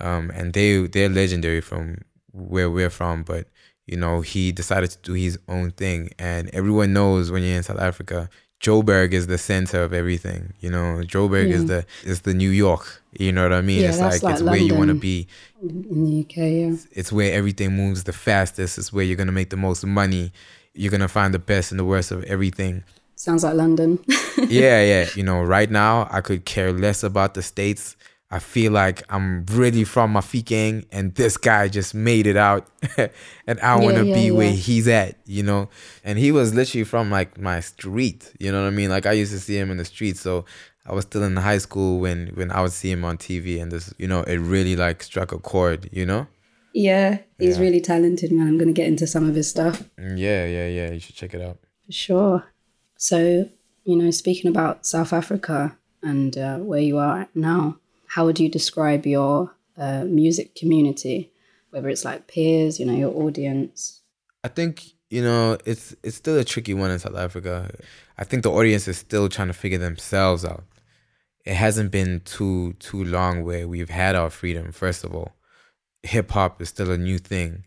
Um, 0.00 0.30
and 0.34 0.52
they 0.52 0.86
they're 0.86 1.08
legendary 1.08 1.60
from 1.60 1.98
where 2.32 2.70
we're 2.70 2.90
from, 2.90 3.22
but 3.22 3.46
you 3.86 3.96
know 3.96 4.20
he 4.20 4.50
decided 4.50 4.90
to 4.90 4.98
do 5.02 5.12
his 5.12 5.38
own 5.48 5.70
thing, 5.70 6.10
and 6.18 6.48
everyone 6.52 6.92
knows 6.92 7.30
when 7.30 7.42
you're 7.44 7.56
in 7.56 7.62
South 7.62 7.80
Africa, 7.80 8.28
Joburg 8.60 9.12
is 9.12 9.26
the 9.26 9.38
center 9.38 9.82
of 9.82 9.92
everything. 9.94 10.52
You 10.60 10.70
know, 10.70 11.00
Joburg 11.02 11.48
Yeah. 11.48 11.56
is 11.56 11.64
mm. 11.64 11.68
the 11.68 11.86
is 12.04 12.20
the 12.22 12.34
New 12.34 12.50
York. 12.50 13.02
You 13.18 13.32
know 13.32 13.42
what 13.42 13.52
I 13.52 13.62
mean? 13.62 13.80
Yeah, 13.82 13.88
it's 13.88 13.98
that's 13.98 14.22
like, 14.22 14.34
it's 14.34 14.42
like 14.42 14.52
where 14.52 14.60
you 14.60 14.74
want 14.74 14.88
to 14.88 14.94
be. 14.94 15.26
in 15.62 16.04
the 16.04 16.20
UK. 16.20 16.36
Yeah. 16.36 16.76
It's 16.92 17.10
where 17.10 17.32
everything 17.32 17.72
moves 17.76 18.04
the 18.04 18.12
fastest. 18.12 18.78
It's 18.78 18.92
where 18.92 19.04
you're 19.04 19.16
gonna 19.16 19.32
make 19.32 19.50
the 19.50 19.56
most 19.56 19.84
money. 19.84 20.32
You're 20.74 20.90
gonna 20.92 21.08
find 21.08 21.32
the 21.32 21.38
best 21.38 21.72
and 21.72 21.80
the 21.80 21.84
worst 21.84 22.10
of 22.10 22.22
everything. 22.24 22.84
Sounds 23.16 23.44
like 23.44 23.54
London. 23.54 23.98
yeah, 24.48 24.82
yeah. 24.82 25.08
You 25.14 25.22
know, 25.22 25.42
right 25.42 25.70
now 25.70 26.08
I 26.10 26.20
could 26.20 26.44
care 26.44 26.72
less 26.72 27.02
about 27.02 27.34
the 27.34 27.42
states. 27.42 27.96
I 28.32 28.38
feel 28.38 28.70
like 28.72 29.02
I'm 29.08 29.44
really 29.46 29.82
from 29.84 30.14
Mafikeng 30.14 30.84
and 30.92 31.14
this 31.16 31.36
guy 31.36 31.66
just 31.68 31.94
made 31.94 32.26
it 32.28 32.36
out 32.36 32.68
and 32.96 33.58
I 33.60 33.74
want 33.76 33.96
to 33.96 34.04
Yeah, 34.04 34.14
be 34.14 34.26
yeah, 34.26 34.30
where 34.30 34.52
he's 34.52 34.86
at, 34.86 35.16
you 35.26 35.42
know? 35.42 35.68
And 36.04 36.16
he 36.18 36.30
was 36.30 36.54
literally 36.54 36.84
from 36.84 37.10
like 37.10 37.38
my 37.38 37.58
street, 37.60 38.32
you 38.38 38.52
know 38.52 38.62
what 38.62 38.68
I 38.68 38.70
mean? 38.70 38.88
Like 38.90 39.06
I 39.06 39.12
used 39.12 39.32
to 39.32 39.40
see 39.40 39.56
him 39.58 39.70
in 39.70 39.78
the 39.78 39.84
street. 39.84 40.16
So 40.16 40.44
I 40.86 40.94
was 40.94 41.04
still 41.04 41.24
in 41.24 41.36
high 41.36 41.58
school 41.58 41.98
when 41.98 42.28
when 42.34 42.50
I 42.52 42.60
would 42.62 42.72
see 42.72 42.90
him 42.92 43.04
on 43.04 43.18
TV 43.18 43.60
and 43.60 43.72
this, 43.72 43.92
you 43.98 44.06
know, 44.06 44.22
it 44.22 44.36
really 44.36 44.76
like 44.76 45.02
struck 45.02 45.32
a 45.32 45.38
chord, 45.38 45.88
you 45.92 46.06
know? 46.06 46.28
yeah, 46.72 47.18
he's 47.38 47.58
really 47.58 47.80
talented, 47.80 48.30
man. 48.30 48.46
I'm 48.46 48.56
going 48.58 48.68
to 48.68 48.80
get 48.80 48.86
into 48.86 49.06
some 49.06 49.28
of 49.28 49.34
his 49.34 49.50
stuff. 49.50 49.82
Mm, 49.98 50.16
Yeah, 50.16 50.46
yeah, 50.46 50.68
yeah. 50.68 50.92
You 50.92 51.00
should 51.00 51.16
check 51.16 51.34
it 51.34 51.40
out. 51.42 51.58
For 51.86 51.92
sure. 51.92 52.44
So, 52.96 53.50
you 53.84 53.96
know, 53.96 54.10
speaking 54.12 54.48
about 54.48 54.86
South 54.86 55.12
Africa 55.12 55.76
and 56.00 56.38
uh, 56.38 56.58
where 56.58 56.80
you 56.80 56.96
are 56.98 57.28
now, 57.34 57.78
how 58.10 58.24
would 58.24 58.40
you 58.40 58.48
describe 58.48 59.06
your 59.06 59.54
uh, 59.78 60.04
music 60.04 60.56
community? 60.56 61.30
Whether 61.70 61.88
it's 61.88 62.04
like 62.04 62.26
peers, 62.26 62.80
you 62.80 62.86
know, 62.86 62.92
your 62.92 63.14
audience. 63.14 64.02
I 64.42 64.48
think 64.48 64.82
you 65.10 65.22
know 65.22 65.56
it's 65.64 65.94
it's 66.02 66.16
still 66.16 66.36
a 66.36 66.44
tricky 66.44 66.74
one 66.74 66.90
in 66.90 66.98
South 66.98 67.16
Africa. 67.16 67.70
I 68.18 68.24
think 68.24 68.42
the 68.42 68.50
audience 68.50 68.88
is 68.88 68.98
still 68.98 69.28
trying 69.28 69.46
to 69.46 69.54
figure 69.54 69.78
themselves 69.78 70.44
out. 70.44 70.64
It 71.44 71.54
hasn't 71.54 71.92
been 71.92 72.22
too 72.24 72.72
too 72.80 73.04
long 73.04 73.44
where 73.44 73.68
we've 73.68 73.90
had 73.90 74.16
our 74.16 74.30
freedom. 74.30 74.72
First 74.72 75.04
of 75.04 75.14
all, 75.14 75.36
hip 76.02 76.32
hop 76.32 76.60
is 76.60 76.68
still 76.68 76.90
a 76.90 76.98
new 76.98 77.18
thing. 77.18 77.64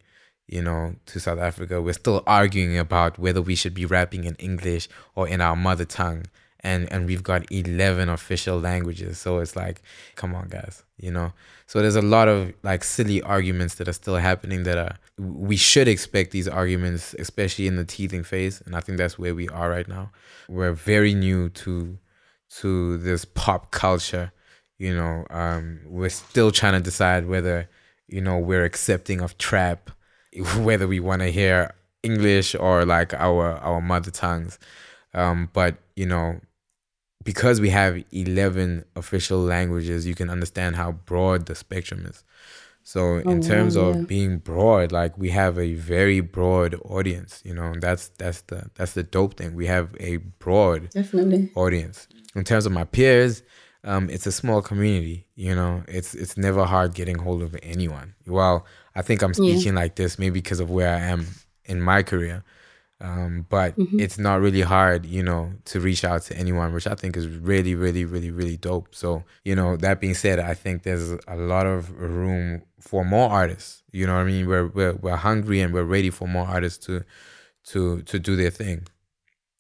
You 0.48 0.62
know, 0.62 0.96
to 1.06 1.22
South 1.22 1.40
Africa, 1.40 1.82
we're 1.82 1.94
still 1.94 2.22
arguing 2.28 2.78
about 2.78 3.18
whether 3.18 3.42
we 3.42 3.56
should 3.56 3.74
be 3.74 3.86
rapping 3.86 4.26
in 4.26 4.36
English 4.36 4.90
or 5.16 5.26
in 5.26 5.40
our 5.40 5.56
mother 5.56 5.86
tongue, 5.86 6.26
and 6.64 6.92
and 6.92 7.06
we've 7.06 7.24
got 7.24 7.50
eleven 7.52 8.10
official 8.10 8.60
languages. 8.60 9.18
So 9.18 9.40
it's 9.40 9.56
like, 9.56 9.82
come 10.16 10.34
on, 10.34 10.48
guys, 10.48 10.84
you 10.98 11.12
know. 11.12 11.34
So 11.66 11.82
there's 11.82 11.96
a 11.96 12.02
lot 12.02 12.28
of 12.28 12.54
like 12.64 12.84
silly 12.84 13.22
arguments 13.22 13.76
that 13.76 13.88
are 13.88 13.94
still 13.94 14.16
happening 14.16 14.64
that 14.64 14.78
are 14.78 14.98
we 15.18 15.58
should 15.58 15.88
expect 15.88 16.32
these 16.32 16.48
arguments, 16.48 17.16
especially 17.20 17.68
in 17.68 17.76
the 17.76 17.86
teething 17.86 18.24
phase, 18.24 18.62
and 18.66 18.76
I 18.76 18.80
think 18.80 18.98
that's 18.98 19.20
where 19.20 19.36
we 19.36 19.50
are 19.50 19.70
right 19.70 19.88
now. 19.88 20.12
We're 20.48 20.74
very 20.74 21.14
new 21.14 21.50
to 21.50 21.98
to 22.62 22.98
this 22.98 23.26
pop 23.26 23.72
culture, 23.72 24.32
you 24.78 24.96
know. 24.96 25.26
Um, 25.30 25.82
we're 25.86 26.10
still 26.10 26.52
trying 26.52 26.74
to 26.74 26.80
decide 26.80 27.28
whether 27.28 27.70
you 28.08 28.22
know 28.22 28.38
we're 28.38 28.64
accepting 28.64 29.20
of 29.22 29.38
trap, 29.38 29.92
whether 30.58 30.88
we 30.88 31.02
want 31.02 31.22
to 31.22 31.32
hear 31.32 31.74
English 32.04 32.56
or 32.56 32.86
like 32.86 33.14
our 33.16 33.58
our 33.58 33.82
mother 33.82 34.12
tongues. 34.12 34.60
Um, 35.14 35.50
but 35.54 35.78
you 35.96 36.06
know, 36.06 36.40
because 37.24 37.62
we 37.62 37.70
have 37.70 38.04
11 38.12 38.86
official 38.96 39.40
languages, 39.40 40.06
you 40.06 40.16
can 40.16 40.30
understand 40.30 40.76
how 40.76 40.92
broad 40.94 41.46
the 41.46 41.56
spectrum 41.56 42.06
is. 42.06 42.24
So 42.84 43.18
in 43.18 43.40
Oh, 43.40 43.40
terms 43.40 43.78
wow, 43.78 43.92
of 43.92 44.08
being 44.08 44.40
broad, 44.40 44.92
like 44.92 45.18
we 45.18 45.30
have 45.30 45.58
a 45.58 45.74
very 45.76 46.20
broad 46.20 46.76
audience, 46.84 47.42
you 47.46 47.54
know, 47.54 47.72
and 47.72 47.82
that's 47.82 48.10
that's 48.18 48.42
the 48.42 48.70
that's 48.76 48.94
the 48.94 49.04
dope 49.04 49.36
thing. 49.38 49.56
We 49.56 49.68
have 49.68 49.96
a 50.00 50.18
broad 50.18 50.90
Definitely. 50.94 51.50
audience. 51.56 52.08
In 52.36 52.44
terms 52.44 52.66
of 52.66 52.72
my 52.74 52.84
peers, 52.84 53.42
um, 53.86 54.10
it's 54.10 54.26
a 54.28 54.32
small 54.32 54.62
community. 54.62 55.28
You 55.36 55.56
know, 55.56 55.84
it's 55.88 56.14
it's 56.14 56.36
never 56.38 56.66
hard 56.66 56.94
getting 56.94 57.20
hold 57.20 57.42
of 57.42 57.56
anyone. 57.64 58.16
Well, 58.28 58.66
I 58.96 59.02
think 59.02 59.22
I'm 59.22 59.34
Yeah. 59.34 59.56
speaking 59.56 59.76
like 59.76 59.96
this 59.96 60.20
maybe 60.20 60.40
because 60.42 60.60
of 60.60 60.70
where 60.70 60.94
I 60.94 61.00
am 61.00 61.26
in 61.66 61.82
my 61.82 62.04
career, 62.04 62.44
um, 63.04 63.46
but 63.50 63.78
Mm-hmm. 63.78 64.00
it's 64.00 64.18
not 64.18 64.42
really 64.42 64.62
hard, 64.62 65.06
you 65.06 65.24
know, 65.24 65.54
to 65.66 65.80
reach 65.82 66.06
out 66.06 66.24
to 66.24 66.38
anyone, 66.38 66.74
which 66.74 66.88
I 66.88 66.96
think 66.96 67.18
is 67.18 67.28
really, 67.28 67.76
really, 67.76 68.06
really, 68.06 68.32
really 68.32 68.58
dope. 68.58 68.96
So, 68.96 69.26
you 69.46 69.56
know, 69.56 69.78
that 69.78 70.02
being 70.02 70.16
said, 70.16 70.40
I 70.40 70.56
think 70.56 70.84
there's 70.84 71.12
a 71.28 71.36
lot 71.36 71.68
of 71.68 71.92
room 72.00 72.64
for 72.80 73.06
more 73.06 73.30
artists. 73.32 73.84
You 73.92 74.08
know 74.08 74.16
what 74.16 74.22
I 74.22 74.26
mean? 74.26 74.48
We're 74.48 74.68
we're 74.68 74.94
we're 74.96 75.18
hungry 75.18 75.62
and 75.62 75.74
we're 75.74 75.84
ready 75.84 76.12
for 76.12 76.28
more 76.28 76.48
artists 76.48 76.86
to 76.88 77.04
to 77.66 78.02
to 78.04 78.20
do 78.20 78.36
their 78.36 78.52
thing. 78.52 78.88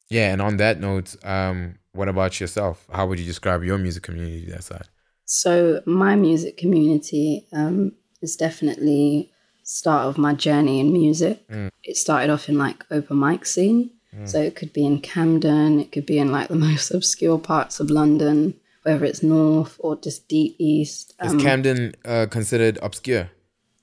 Yeah, 0.09 0.31
and 0.33 0.41
on 0.41 0.57
that 0.57 0.79
note, 0.79 1.15
um, 1.25 1.79
what 1.93 2.07
about 2.09 2.39
yourself? 2.39 2.87
How 2.91 3.07
would 3.07 3.19
you 3.19 3.25
describe 3.25 3.63
your 3.63 3.77
music 3.77 4.03
community 4.03 4.45
that 4.51 4.63
side? 4.63 4.87
So 5.25 5.81
my 5.85 6.15
music 6.15 6.57
community 6.57 7.47
um, 7.53 7.93
is 8.21 8.35
definitely 8.35 9.32
start 9.63 10.05
of 10.07 10.17
my 10.17 10.33
journey 10.33 10.79
in 10.79 10.93
music. 10.93 11.43
It 11.83 11.97
started 11.97 12.29
off 12.29 12.49
in 12.49 12.57
like 12.57 12.85
open 12.91 13.19
mic 13.19 13.45
scene. 13.45 13.91
So 14.25 14.39
it 14.39 14.55
could 14.55 14.73
be 14.73 14.85
in 14.85 14.99
Camden, 15.01 15.79
it 15.79 15.91
could 15.91 16.05
be 16.05 16.19
in 16.19 16.31
like 16.31 16.47
the 16.49 16.55
most 16.69 16.91
obscure 16.91 17.39
parts 17.39 17.79
of 17.79 17.89
London, 17.89 18.53
whether 18.83 19.03
it's 19.05 19.23
north 19.23 19.75
or 19.79 19.95
just 19.95 20.27
deep 20.27 20.55
east. 20.59 21.15
Is 21.23 21.31
Um, 21.31 21.39
Camden 21.39 21.95
uh, 22.05 22.27
considered 22.29 22.77
obscure? 22.83 23.31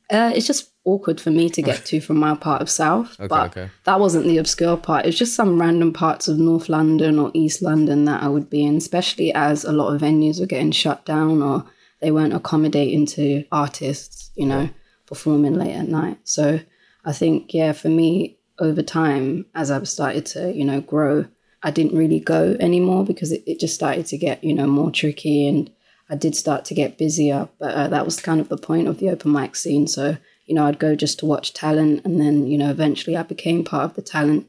uh, 0.08 0.32
it's 0.34 0.46
just 0.46 0.70
awkward 0.84 1.20
for 1.20 1.30
me 1.30 1.50
to 1.50 1.62
get 1.62 1.84
to 1.90 2.00
from 2.00 2.16
my 2.18 2.34
part 2.36 2.62
of 2.62 2.70
South. 2.70 3.16
Okay, 3.18 3.26
but 3.26 3.50
okay. 3.50 3.70
that 3.84 3.98
wasn't 3.98 4.24
the 4.24 4.38
obscure 4.38 4.76
part. 4.76 5.04
It's 5.04 5.18
just 5.18 5.34
some 5.34 5.60
random 5.60 5.92
parts 5.92 6.28
of 6.28 6.38
North 6.38 6.68
London 6.68 7.18
or 7.18 7.32
East 7.34 7.60
London 7.60 8.04
that 8.04 8.22
I 8.22 8.28
would 8.28 8.48
be 8.48 8.64
in, 8.64 8.76
especially 8.76 9.32
as 9.34 9.64
a 9.64 9.72
lot 9.72 9.92
of 9.92 10.00
venues 10.00 10.38
were 10.38 10.46
getting 10.46 10.70
shut 10.70 11.04
down 11.04 11.42
or 11.42 11.64
they 12.00 12.12
weren't 12.12 12.34
accommodating 12.34 13.04
to 13.06 13.44
artists, 13.50 14.30
you 14.36 14.46
know, 14.46 14.70
performing 15.10 15.54
late 15.54 15.74
at 15.74 15.88
night. 15.88 16.18
So 16.24 16.60
I 17.04 17.12
think, 17.12 17.52
yeah, 17.52 17.72
for 17.72 17.88
me, 17.88 18.38
over 18.60 18.82
time, 18.82 19.44
as 19.54 19.70
I've 19.70 19.88
started 19.88 20.24
to, 20.26 20.52
you 20.52 20.64
know, 20.64 20.80
grow, 20.80 21.26
I 21.62 21.72
didn't 21.72 21.98
really 21.98 22.20
go 22.20 22.56
anymore 22.60 23.04
because 23.04 23.32
it, 23.32 23.42
it 23.44 23.58
just 23.58 23.74
started 23.74 24.06
to 24.06 24.16
get, 24.16 24.42
you 24.44 24.54
know, 24.54 24.68
more 24.68 24.90
tricky 24.92 25.48
and 25.48 25.68
I 26.08 26.14
did 26.14 26.36
start 26.36 26.64
to 26.66 26.74
get 26.74 26.96
busier. 26.96 27.48
But 27.58 27.74
uh, 27.74 27.88
that 27.88 28.04
was 28.04 28.20
kind 28.20 28.40
of 28.40 28.48
the 28.48 28.56
point 28.56 28.86
of 28.86 28.98
the 28.98 29.10
open 29.10 29.32
mic 29.32 29.56
scene. 29.56 29.88
So, 29.88 30.16
you 30.46 30.54
know, 30.54 30.66
I'd 30.66 30.78
go 30.78 30.94
just 30.94 31.18
to 31.18 31.26
watch 31.26 31.52
talent 31.52 32.04
and 32.04 32.20
then, 32.20 32.46
you 32.46 32.56
know, 32.56 32.70
eventually 32.70 33.16
I 33.16 33.24
became 33.24 33.64
part 33.64 33.84
of 33.84 33.94
the 33.94 34.02
talent 34.02 34.46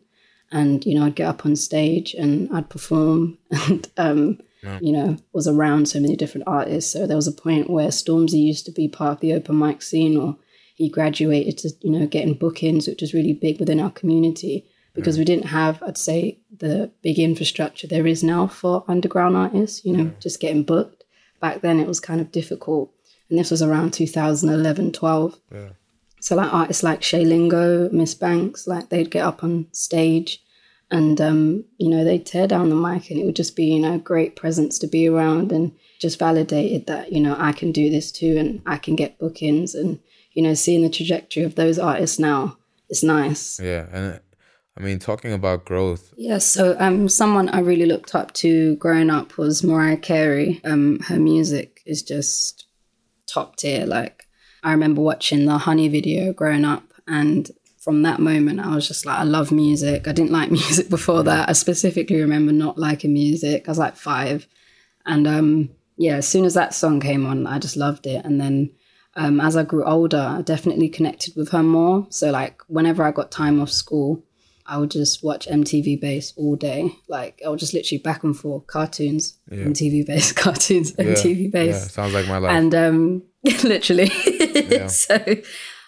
and, 0.51 0.85
you 0.85 0.93
know, 0.93 1.05
I'd 1.05 1.15
get 1.15 1.27
up 1.27 1.43
on 1.43 1.55
stage 1.55 2.13
and 2.13 2.49
I'd 2.55 2.69
perform 2.69 3.39
and, 3.51 3.89
um, 3.97 4.39
you 4.79 4.91
know, 4.91 5.17
was 5.33 5.47
around 5.47 5.89
so 5.89 5.99
many 5.99 6.15
different 6.15 6.47
artists. 6.47 6.93
So 6.93 7.07
there 7.07 7.15
was 7.15 7.27
a 7.27 7.31
point 7.31 7.69
where 7.69 7.87
Stormzy 7.87 8.43
used 8.43 8.65
to 8.67 8.71
be 8.71 8.87
part 8.87 9.13
of 9.13 9.19
the 9.21 9.33
open 9.33 9.57
mic 9.57 9.81
scene 9.81 10.15
or 10.17 10.37
he 10.81 10.89
graduated 10.89 11.57
to, 11.59 11.69
you 11.81 11.91
know, 11.91 12.07
getting 12.07 12.33
bookings, 12.33 12.87
which 12.87 13.01
was 13.01 13.13
really 13.13 13.33
big 13.33 13.59
within 13.59 13.79
our 13.79 13.91
community 13.91 14.65
because 14.93 15.17
we 15.17 15.23
didn't 15.23 15.45
have, 15.45 15.81
I'd 15.83 15.97
say, 15.97 16.39
the 16.57 16.91
big 17.01 17.19
infrastructure 17.19 17.87
there 17.87 18.07
is 18.07 18.23
now 18.23 18.47
for 18.47 18.83
underground 18.87 19.37
artists, 19.37 19.85
you 19.85 19.95
know, 19.95 20.11
just 20.19 20.39
getting 20.39 20.63
booked. 20.63 21.03
Back 21.39 21.61
then 21.61 21.79
it 21.79 21.87
was 21.87 21.99
kind 21.99 22.19
of 22.19 22.31
difficult. 22.31 22.91
And 23.29 23.39
this 23.39 23.51
was 23.51 23.61
around 23.61 23.93
2011, 23.93 24.91
12. 24.91 25.39
So 26.19 26.35
like 26.35 26.53
artists 26.53 26.83
like 26.83 27.03
Shay 27.03 27.25
Lingo, 27.25 27.89
Ms 27.89 28.15
Banks, 28.15 28.67
like 28.67 28.89
they'd 28.89 29.09
get 29.11 29.23
up 29.23 29.43
on 29.43 29.67
stage 29.71 30.43
and 30.89 31.21
um, 31.21 31.63
you 31.77 31.89
know, 31.89 32.03
they'd 32.03 32.25
tear 32.25 32.47
down 32.47 32.69
the 32.69 32.75
mic 32.75 33.09
and 33.09 33.19
it 33.19 33.25
would 33.25 33.35
just 33.35 33.55
be, 33.55 33.65
you 33.65 33.79
know, 33.79 33.95
a 33.95 33.99
great 33.99 34.35
presence 34.35 34.77
to 34.79 34.87
be 34.87 35.07
around 35.07 35.51
and 35.51 35.71
just 35.99 36.19
validated 36.19 36.87
that, 36.87 37.13
you 37.13 37.21
know, 37.21 37.35
I 37.39 37.53
can 37.53 37.71
do 37.71 37.89
this 37.89 38.11
too 38.11 38.35
and 38.37 38.61
I 38.65 38.77
can 38.77 38.95
get 38.95 39.19
bookings 39.19 39.73
and, 39.73 39.99
you 40.33 40.41
know, 40.41 40.53
seeing 40.53 40.81
the 40.81 40.89
trajectory 40.89 41.43
of 41.43 41.55
those 41.55 41.77
artists 41.77 42.19
now, 42.19 42.57
it's 42.89 43.03
nice. 43.03 43.59
Yeah, 43.59 43.87
and 43.91 44.19
I 44.77 44.81
mean, 44.81 44.99
talking 44.99 45.33
about 45.33 45.65
growth, 45.65 46.13
Yeah, 46.17 46.37
so 46.37 46.75
um, 46.79 47.09
someone 47.09 47.49
I 47.49 47.59
really 47.59 47.85
looked 47.85 48.15
up 48.15 48.33
to 48.35 48.75
growing 48.77 49.09
up 49.09 49.37
was 49.37 49.63
Mariah 49.63 49.97
Carey. 49.97 50.61
Um, 50.63 50.99
her 51.01 51.19
music 51.19 51.81
is 51.85 52.01
just 52.01 52.65
top 53.27 53.57
tier. 53.57 53.85
Like 53.85 54.25
I 54.63 54.71
remember 54.71 55.01
watching 55.01 55.45
the 55.45 55.57
Honey 55.57 55.87
video 55.89 56.31
growing 56.33 56.65
up, 56.65 56.93
and 57.07 57.51
from 57.79 58.03
that 58.03 58.19
moment, 58.19 58.59
I 58.59 58.73
was 58.73 58.87
just 58.87 59.05
like, 59.05 59.19
I 59.19 59.23
love 59.23 59.51
music. 59.51 60.07
I 60.07 60.13
didn't 60.13 60.31
like 60.39 60.51
music 60.51 60.89
before 60.89 61.23
that. 61.23 61.49
I 61.49 61.53
specifically 61.53 62.21
remember 62.21 62.51
not 62.51 62.77
liking 62.77 63.13
music. 63.13 63.67
I 63.67 63.71
was 63.71 63.79
like 63.79 63.97
five, 63.97 64.47
and 65.05 65.27
um, 65.27 65.69
yeah, 65.97 66.15
as 66.15 66.27
soon 66.27 66.45
as 66.45 66.53
that 66.53 66.73
song 66.73 67.01
came 67.01 67.25
on, 67.25 67.45
I 67.45 67.59
just 67.59 67.75
loved 67.75 68.07
it. 68.07 68.23
And 68.25 68.39
then 68.39 68.71
um, 69.15 69.39
as 69.41 69.55
I 69.57 69.63
grew 69.63 69.83
older, 69.85 70.35
I 70.37 70.41
definitely 70.41 70.89
connected 70.89 71.35
with 71.35 71.49
her 71.51 71.63
more. 71.63 72.07
So 72.09 72.31
like 72.31 72.61
whenever 72.67 73.03
I 73.03 73.11
got 73.11 73.31
time 73.31 73.59
off 73.61 73.71
school. 73.71 74.23
I 74.63 74.77
would 74.77 74.91
just 74.91 75.21
watch 75.21 75.47
MTV 75.47 75.99
Base 75.99 76.33
all 76.37 76.55
day. 76.55 76.95
Like 77.09 77.41
I 77.45 77.49
would 77.49 77.59
just 77.59 77.73
literally 77.73 77.97
back 78.01 78.23
and 78.23 78.37
forth 78.37 78.67
cartoons, 78.67 79.37
Yeah. 79.51 79.65
MTV 79.65 80.05
Base 80.05 80.31
cartoons, 80.43 80.93
Yeah, 80.97 81.05
MTV 81.05 81.43
Yeah, 81.45 81.49
Base, 81.49 81.91
sounds 81.91 82.13
like 82.13 82.27
my 82.27 82.37
life. 82.37 82.51
and 82.51 82.73
um, 82.75 83.23
literally. 83.63 84.07
so 84.87 85.17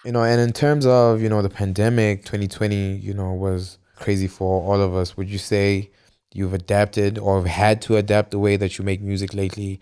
you 0.04 0.12
know, 0.12 0.22
and 0.22 0.38
in 0.40 0.52
terms 0.52 0.84
of, 0.84 1.22
you 1.22 1.30
know, 1.30 1.40
the 1.40 1.48
pandemic, 1.48 2.24
2020, 2.26 2.96
you 2.96 3.14
know, 3.14 3.32
was 3.32 3.78
crazy 3.96 4.26
for 4.26 4.60
all 4.62 4.80
of 4.82 4.94
us. 4.94 5.16
Would 5.16 5.30
you 5.30 5.38
say 5.38 5.90
you've 6.34 6.52
adapted 6.52 7.16
or 7.16 7.36
have 7.38 7.46
had 7.46 7.80
to 7.82 7.96
adapt 7.96 8.32
the 8.32 8.38
way 8.38 8.56
that 8.56 8.76
you 8.76 8.84
make 8.84 9.00
music 9.00 9.32
lately? 9.32 9.80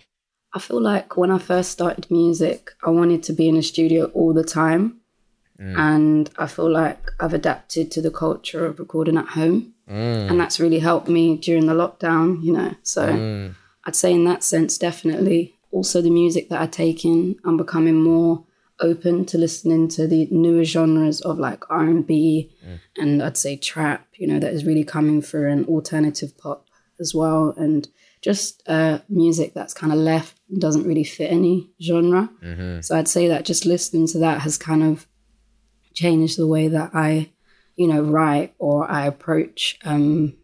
I 0.55 0.59
feel 0.59 0.81
like 0.81 1.17
when 1.17 1.31
I 1.31 1.39
first 1.39 1.71
started 1.71 2.11
music, 2.11 2.73
I 2.85 2.91
wanted 2.91 3.23
to 3.25 3.33
be 3.33 3.49
in 3.49 3.57
a 3.57 3.63
studio 3.63 4.07
all 4.15 4.35
the 4.35 4.45
time. 4.45 5.01
Mm. 5.59 5.79
And 5.79 6.31
I 6.39 6.47
feel 6.47 6.71
like 6.71 7.11
I've 7.21 7.35
adapted 7.35 7.91
to 7.93 8.03
the 8.03 8.11
culture 8.11 8.67
of 8.67 8.79
recording 8.79 9.17
at 9.17 9.29
home. 9.29 9.75
Mm. 9.89 10.31
And 10.31 10.41
that's 10.41 10.61
really 10.61 10.81
helped 10.81 11.09
me 11.09 11.37
during 11.37 11.67
the 11.67 11.75
lockdown, 11.75 12.43
you 12.43 12.53
know. 12.53 12.75
So 12.83 13.09
mm. 13.09 13.55
I'd 13.85 13.97
say, 13.97 14.13
in 14.13 14.25
that 14.25 14.43
sense, 14.43 14.77
definitely. 14.79 15.55
Also, 15.71 16.03
the 16.03 16.11
music 16.11 16.49
that 16.51 16.61
I 16.61 16.67
take 16.67 17.05
in, 17.05 17.37
I'm 17.45 17.57
becoming 17.57 18.03
more 18.03 18.45
open 18.81 19.25
to 19.25 19.39
listening 19.39 19.89
to 19.89 20.07
the 20.07 20.27
newer 20.31 20.65
genres 20.65 21.21
of 21.21 21.39
like 21.39 21.71
R&B 21.71 22.51
and 22.97 23.23
I'd 23.23 23.37
say 23.37 23.57
trap, 23.57 24.07
you 24.17 24.27
know, 24.27 24.39
that 24.41 24.53
is 24.53 24.65
really 24.65 24.85
coming 24.85 25.23
through 25.23 25.51
and 25.51 25.67
alternative 25.67 26.37
pop 26.37 26.67
as 26.99 27.15
well. 27.15 27.55
And 27.57 27.89
just 28.23 28.63
uh, 28.69 29.01
music 29.09 29.53
that's 29.53 29.75
kind 29.75 29.93
of 29.93 29.99
left 29.99 30.39
doesn't 30.59 30.87
really 30.87 31.05
fit 31.05 31.31
any 31.33 31.71
genre. 31.83 32.31
So 32.81 32.97
I'd 32.97 33.09
say 33.09 33.29
that 33.29 33.45
just 33.45 33.67
listening 33.67 34.07
to 34.09 34.19
that 34.21 34.41
has 34.43 34.57
kind 34.57 34.83
of 34.83 35.07
changed 35.93 36.39
the 36.39 36.47
way 36.47 36.69
that 36.69 36.93
I, 36.95 37.31
you 37.77 37.89
know, 37.89 38.01
write 38.03 38.55
or 38.59 38.89
I 38.91 39.07
approach, 39.07 39.79
um, 39.85 40.35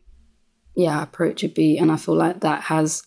yeah, 0.74 1.02
approach 1.02 1.44
a 1.44 1.48
beat. 1.48 1.78
And 1.78 1.92
I 1.92 1.96
feel 1.96 2.16
like 2.16 2.40
that 2.40 2.62
has, 2.62 3.02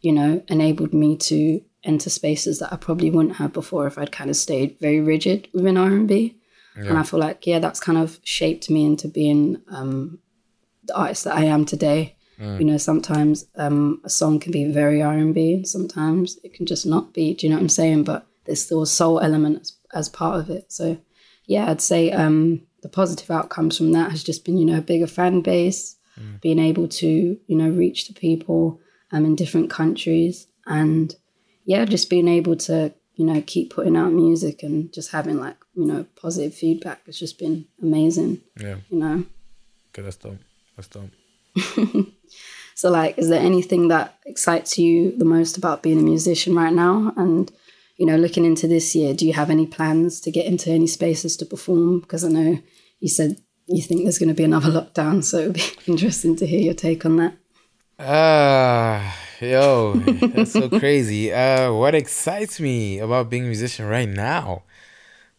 you 0.00 0.12
know, 0.12 0.42
enabled 0.48 0.94
me 0.94 1.16
to 1.18 1.60
enter 1.84 2.10
spaces 2.10 2.58
that 2.58 2.72
I 2.72 2.76
probably 2.76 3.10
wouldn't 3.10 3.36
have 3.36 3.52
before 3.52 3.86
if 3.86 3.98
I'd 3.98 4.12
kind 4.12 4.30
of 4.30 4.36
stayed 4.36 4.78
very 4.80 5.00
rigid 5.00 5.48
within 5.52 5.76
R&B. 5.76 6.36
And 6.88 6.98
I 6.98 7.02
feel 7.04 7.20
like, 7.20 7.46
yeah, 7.46 7.58
that's 7.58 7.80
kind 7.80 7.98
of 7.98 8.18
shaped 8.24 8.68
me 8.70 8.84
into 8.84 9.08
being 9.08 9.62
um, 9.68 10.18
the 10.84 10.94
artist 10.96 11.24
that 11.24 11.36
I 11.36 11.44
am 11.44 11.64
today. 11.64 12.15
You 12.38 12.64
know, 12.64 12.76
sometimes 12.76 13.46
um, 13.56 14.00
a 14.04 14.10
song 14.10 14.40
can 14.40 14.52
be 14.52 14.64
very 14.70 15.02
R 15.02 15.14
and 15.14 15.34
B, 15.34 15.64
sometimes 15.64 16.38
it 16.44 16.52
can 16.54 16.66
just 16.66 16.84
not 16.86 17.14
be. 17.14 17.34
Do 17.34 17.46
you 17.46 17.50
know 17.50 17.56
what 17.56 17.62
I'm 17.62 17.68
saying? 17.68 18.04
But 18.04 18.26
there's 18.44 18.62
still 18.64 18.82
a 18.82 18.86
soul 18.86 19.20
element 19.20 19.60
as, 19.60 19.72
as 19.94 20.08
part 20.08 20.40
of 20.40 20.50
it. 20.50 20.70
So, 20.70 20.98
yeah, 21.46 21.70
I'd 21.70 21.80
say 21.80 22.10
um, 22.12 22.62
the 22.82 22.88
positive 22.88 23.30
outcomes 23.30 23.78
from 23.78 23.92
that 23.92 24.10
has 24.10 24.22
just 24.22 24.44
been, 24.44 24.58
you 24.58 24.66
know, 24.66 24.78
a 24.78 24.82
bigger 24.82 25.06
fan 25.06 25.40
base, 25.40 25.96
being 26.40 26.58
able 26.58 26.88
to, 26.88 27.38
you 27.46 27.56
know, 27.56 27.68
reach 27.68 28.08
the 28.08 28.14
people 28.14 28.80
um, 29.12 29.26
in 29.26 29.36
different 29.36 29.68
countries, 29.68 30.46
and 30.66 31.14
yeah, 31.66 31.84
just 31.84 32.08
being 32.08 32.26
able 32.26 32.56
to, 32.56 32.92
you 33.16 33.26
know, 33.26 33.42
keep 33.46 33.74
putting 33.74 33.96
out 33.96 34.12
music 34.12 34.62
and 34.62 34.92
just 34.94 35.10
having 35.10 35.38
like, 35.38 35.56
you 35.74 35.84
know, 35.84 36.06
positive 36.16 36.54
feedback 36.54 37.04
has 37.06 37.18
just 37.18 37.38
been 37.38 37.66
amazing. 37.82 38.40
Yeah. 38.58 38.76
You 38.88 38.98
know. 38.98 39.24
Okay, 39.92 40.02
that's 40.02 40.16
dope. 40.16 40.38
That's 40.76 40.88
dope. 40.88 41.10
So, 42.76 42.90
like, 42.90 43.16
is 43.16 43.30
there 43.30 43.40
anything 43.40 43.88
that 43.88 44.18
excites 44.26 44.76
you 44.76 45.16
the 45.16 45.24
most 45.24 45.56
about 45.56 45.82
being 45.82 45.98
a 45.98 46.02
musician 46.02 46.54
right 46.54 46.72
now? 46.72 47.10
And, 47.16 47.50
you 47.96 48.04
know, 48.04 48.16
looking 48.16 48.44
into 48.44 48.68
this 48.68 48.94
year, 48.94 49.14
do 49.14 49.26
you 49.26 49.32
have 49.32 49.48
any 49.48 49.66
plans 49.66 50.20
to 50.20 50.30
get 50.30 50.44
into 50.44 50.70
any 50.70 50.86
spaces 50.86 51.38
to 51.38 51.46
perform? 51.46 52.00
Because 52.00 52.22
I 52.22 52.28
know 52.28 52.58
you 53.00 53.08
said 53.08 53.38
you 53.66 53.80
think 53.80 54.02
there's 54.02 54.18
going 54.18 54.28
to 54.28 54.34
be 54.34 54.44
another 54.44 54.68
lockdown. 54.68 55.24
So 55.24 55.38
it'd 55.38 55.54
be 55.54 55.64
interesting 55.86 56.36
to 56.36 56.46
hear 56.46 56.60
your 56.60 56.74
take 56.74 57.06
on 57.06 57.16
that. 57.16 57.38
Ah, 57.98 59.18
yo, 59.40 59.94
that's 59.94 60.52
so 60.52 60.68
crazy. 60.68 61.32
Uh, 61.32 61.72
what 61.72 61.94
excites 61.94 62.60
me 62.60 62.98
about 62.98 63.30
being 63.30 63.44
a 63.44 63.46
musician 63.46 63.86
right 63.86 64.08
now? 64.08 64.64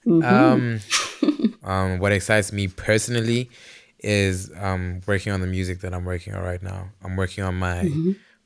Um, 0.07 0.79
um, 1.63 1.99
what 1.99 2.11
excites 2.13 2.51
me 2.51 2.67
personally 2.67 3.51
is 4.07 4.49
um 4.55 5.01
working 5.05 5.33
on 5.33 5.41
the 5.41 5.47
music 5.47 5.81
that 5.81 5.93
I'm 5.93 6.05
working 6.05 6.33
on 6.33 6.41
right 6.41 6.63
now. 6.63 6.89
I'm 7.03 7.15
working 7.17 7.43
on 7.43 7.55
my 7.55 7.89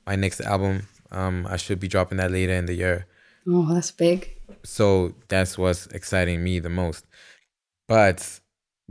my 0.08 0.16
next 0.16 0.42
album. 0.42 0.88
Um, 1.12 1.46
I 1.50 1.58
should 1.58 1.80
be 1.80 1.88
dropping 1.88 2.18
that 2.18 2.32
later 2.32 2.54
in 2.54 2.66
the 2.66 2.74
year. 2.74 3.06
Oh, 3.48 3.74
that's 3.74 3.92
big. 3.92 4.36
So 4.64 5.14
that's 5.28 5.58
what's 5.58 5.88
exciting 5.88 6.44
me 6.44 6.60
the 6.60 6.70
most. 6.70 7.06
But 7.88 8.40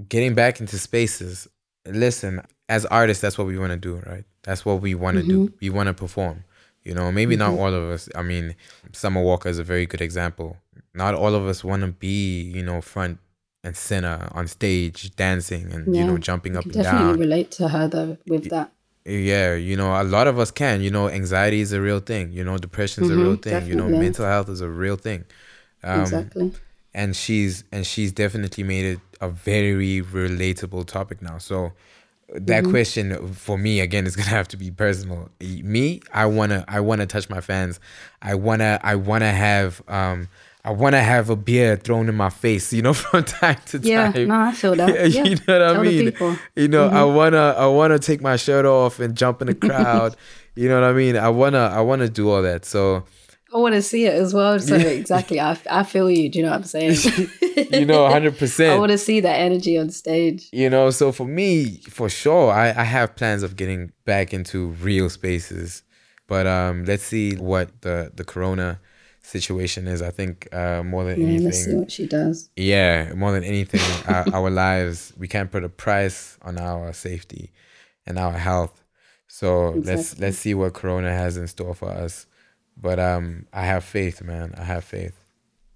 getting 0.09 0.35
back 0.35 0.61
into 0.61 0.79
spaces, 0.79 1.49
listen, 1.87 2.43
as 2.69 2.87
artists, 2.87 3.21
that's 3.21 3.39
what 3.39 3.47
we 3.47 3.59
want 3.59 3.71
to 3.73 3.77
do, 3.79 3.97
right? 4.07 4.25
That's 4.43 4.65
what 4.65 4.81
we 4.81 4.95
want 4.95 5.17
to 5.17 5.23
do. 5.23 5.53
We 5.61 5.71
want 5.71 5.89
to 5.89 5.95
perform. 5.95 6.45
You 6.85 6.95
know, 6.95 7.11
maybe 7.13 7.37
not 7.37 7.53
all 7.59 7.75
of 7.75 7.85
us. 7.91 8.09
I 8.15 8.23
mean, 8.23 8.55
Summer 8.93 9.23
Walker 9.23 9.49
is 9.49 9.59
a 9.59 9.65
very 9.65 9.87
good 9.87 10.01
example. 10.01 10.57
Not 10.95 11.15
all 11.15 11.35
of 11.35 11.47
us 11.47 11.63
want 11.65 11.83
to 11.83 11.89
be, 11.89 12.43
you 12.43 12.63
know, 12.63 12.81
front 12.81 13.19
and 13.63 13.77
center 13.77 14.29
on 14.33 14.47
stage, 14.49 15.15
dancing 15.17 15.73
and 15.73 15.95
you 15.97 16.05
know, 16.05 16.19
jumping 16.19 16.57
up 16.57 16.65
and 16.65 16.73
can 16.73 16.83
definitely 16.83 17.13
down. 17.13 17.19
relate 17.21 17.51
to 17.53 17.69
her 17.69 17.89
though 17.89 18.17
with 18.27 18.49
that. 18.49 18.73
Yeah, 19.05 19.55
you 19.55 19.77
know, 19.77 20.01
a 20.01 20.05
lot 20.05 20.27
of 20.27 20.39
us 20.39 20.51
can. 20.51 20.83
You 20.83 20.91
know, 20.91 21.09
anxiety 21.09 21.61
is 21.61 21.73
a 21.73 21.81
real 21.81 22.01
thing. 22.01 22.33
You 22.33 22.45
know, 22.45 22.59
depression 22.59 23.03
is 23.03 23.11
a 23.11 23.17
real 23.17 23.37
thing. 23.37 23.67
You 23.67 23.75
know, 23.75 23.89
mental 23.91 24.27
health 24.27 24.49
is 24.49 24.61
a 24.61 24.69
real 24.69 24.97
thing. 24.97 25.25
Um, 25.83 26.03
exactly. 26.03 26.53
and 26.95 27.17
she's 27.17 27.65
and 27.73 27.87
she's 27.87 28.13
definitely 28.13 28.65
made 28.65 28.85
it 28.85 29.01
a 29.21 29.31
very 29.31 30.03
relatable 30.03 30.87
topic 30.87 31.23
now. 31.23 31.39
So 31.39 31.73
that 32.33 32.65
Mm-hmm. 32.65 32.71
question 32.71 33.33
for 33.33 33.59
me 33.59 33.81
again 33.81 34.07
is 34.07 34.17
gonna 34.21 34.29
have 34.29 34.49
to 34.49 34.57
be 34.57 34.71
personal. 34.71 35.31
Me, 35.41 36.01
I 36.13 36.27
wanna 36.27 36.65
I 36.69 36.81
wanna 36.81 37.07
touch 37.07 37.29
my 37.31 37.41
fans. 37.41 37.81
I 38.23 38.35
wanna 38.35 38.79
I 38.83 38.97
wanna 38.97 39.33
have 39.33 39.83
um 39.89 40.29
I 40.65 40.73
wanna 40.73 41.01
have 41.03 41.31
a 41.31 41.37
beer 41.37 41.77
thrown 41.77 42.09
in 42.09 42.15
my 42.15 42.29
face, 42.31 42.73
you 42.73 42.83
know, 42.83 42.93
from 43.03 43.25
time 43.25 43.57
to 43.67 43.79
Yeah, 43.79 44.13
time. 44.13 44.29
no, 44.29 44.35
I 44.41 44.53
feel 44.53 44.75
that. 44.77 45.11
Yeah, 45.11 45.25
you 45.25 45.37
know 45.37 45.43
what 45.47 45.63
I 45.63 45.73
tell 45.73 45.85
the 45.85 45.91
mean? 46.03 46.13
Mm-hmm. 46.13 46.35
You 46.61 46.69
know, 46.69 46.89
I 46.89 47.05
wanna 47.05 47.55
I 47.59 47.67
wanna 47.67 47.99
take 47.99 48.21
my 48.21 48.37
shirt 48.37 48.67
off 48.67 49.01
and 49.01 49.17
jump 49.17 49.41
in 49.41 49.47
the 49.49 49.55
crowd. 49.67 50.17
you 50.55 50.69
know 50.69 50.81
what 50.81 50.89
I 50.91 50.93
mean? 50.93 51.17
I 51.17 51.29
wanna 51.31 51.59
I 51.73 51.81
wanna 51.81 52.09
do 52.09 52.29
all 52.31 52.43
that. 52.43 52.65
So 52.65 53.05
I 53.53 53.59
want 53.59 53.75
to 53.75 53.83
see 53.83 54.07
it 54.07 54.15
as 54.15 54.33
well. 54.33 54.61
So 54.61 54.77
exactly, 54.77 55.41
I, 55.41 55.59
I 55.69 55.83
feel 55.83 56.09
you. 56.09 56.29
Do 56.29 56.39
you 56.39 56.45
know 56.45 56.53
what 56.53 56.59
I'm 56.59 56.63
saying? 56.65 56.95
you 57.73 57.85
know, 57.85 58.09
hundred 58.09 58.39
percent. 58.39 58.73
I 58.75 58.79
want 58.79 58.93
to 58.93 58.99
see 58.99 59.19
that 59.21 59.35
energy 59.41 59.77
on 59.77 59.91
stage. 59.91 60.49
you 60.53 60.71
know 60.71 60.91
so 60.91 61.11
for 61.11 61.27
me 61.27 61.79
for 61.89 62.09
sure 62.09 62.53
I, 62.53 62.69
I 62.69 62.85
have 62.85 63.17
plans 63.17 63.43
of 63.43 63.57
getting 63.57 63.91
back 64.05 64.33
into 64.33 64.69
real 64.83 65.11
spaces 65.11 65.83
but 66.29 66.47
um 66.47 66.85
let's 66.85 67.03
see 67.03 67.35
what 67.35 67.81
the 67.83 68.13
the 68.15 68.23
corona 68.25 68.79
situation 69.31 69.87
is 69.89 70.03
i 70.03 70.11
think 70.11 70.49
uh 70.55 70.83
more 70.83 71.05
than 71.05 71.21
Yeah, 71.21 71.41
let's 71.41 71.65
see 71.65 71.73
anything 71.73 71.79
what 71.79 71.91
she 71.91 72.07
does. 72.07 72.51
yeah 72.57 73.13
more 73.15 73.33
than 73.33 73.45
anything 73.45 73.81
our, 74.07 74.29
our 74.33 74.51
lives 74.51 75.13
we 75.19 75.29
can't 75.29 75.51
put 75.51 75.65
a 75.65 75.69
price 75.69 76.39
on 76.43 76.59
our 76.59 76.93
safety 76.93 77.53
and 78.07 78.19
our 78.19 78.33
health 78.33 78.85
so 79.29 79.79
let's 79.85 80.19
let's 80.19 80.37
see 80.39 80.55
what 80.55 80.75
corona 80.75 81.13
has 81.13 81.37
in 81.37 81.47
store 81.47 81.75
for 81.75 81.91
us 81.91 82.27
but 82.77 82.99
um 82.99 83.47
i 83.53 83.65
have 83.65 83.85
faith 83.85 84.23
man 84.23 84.55
i 84.59 84.65
have 84.65 84.85
faith 84.85 85.17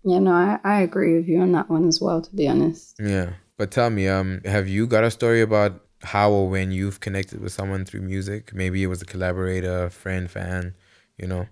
Yeah, 0.05 0.19
no, 0.21 0.33
I, 0.33 0.59
I 0.65 0.81
agree 0.83 1.17
with 1.17 1.29
you 1.29 1.41
on 1.41 1.53
that 1.53 1.71
one 1.71 1.89
as 1.89 2.01
well. 2.01 2.21
To 2.21 2.35
be 2.37 2.47
honest, 2.49 2.97
Yeah. 2.99 3.35
But 3.57 3.71
tell 3.71 3.91
me, 3.91 4.09
um, 4.09 4.41
have 4.45 4.69
you 4.69 4.87
got 4.87 5.05
a 5.05 5.11
story 5.11 5.41
about 5.41 5.81
how 6.03 6.31
or 6.31 6.49
when 6.49 6.71
you've 6.73 7.01
connected 7.01 7.41
with 7.41 7.53
someone 7.53 7.85
through 7.85 8.03
music? 8.03 8.53
Maybe 8.55 8.83
it 8.83 8.89
was 8.89 9.01
a 9.03 9.07
collaborator, 9.07 9.91
friend, 9.91 10.31
fan, 10.31 10.75
you 11.17 11.27
know? 11.27 11.47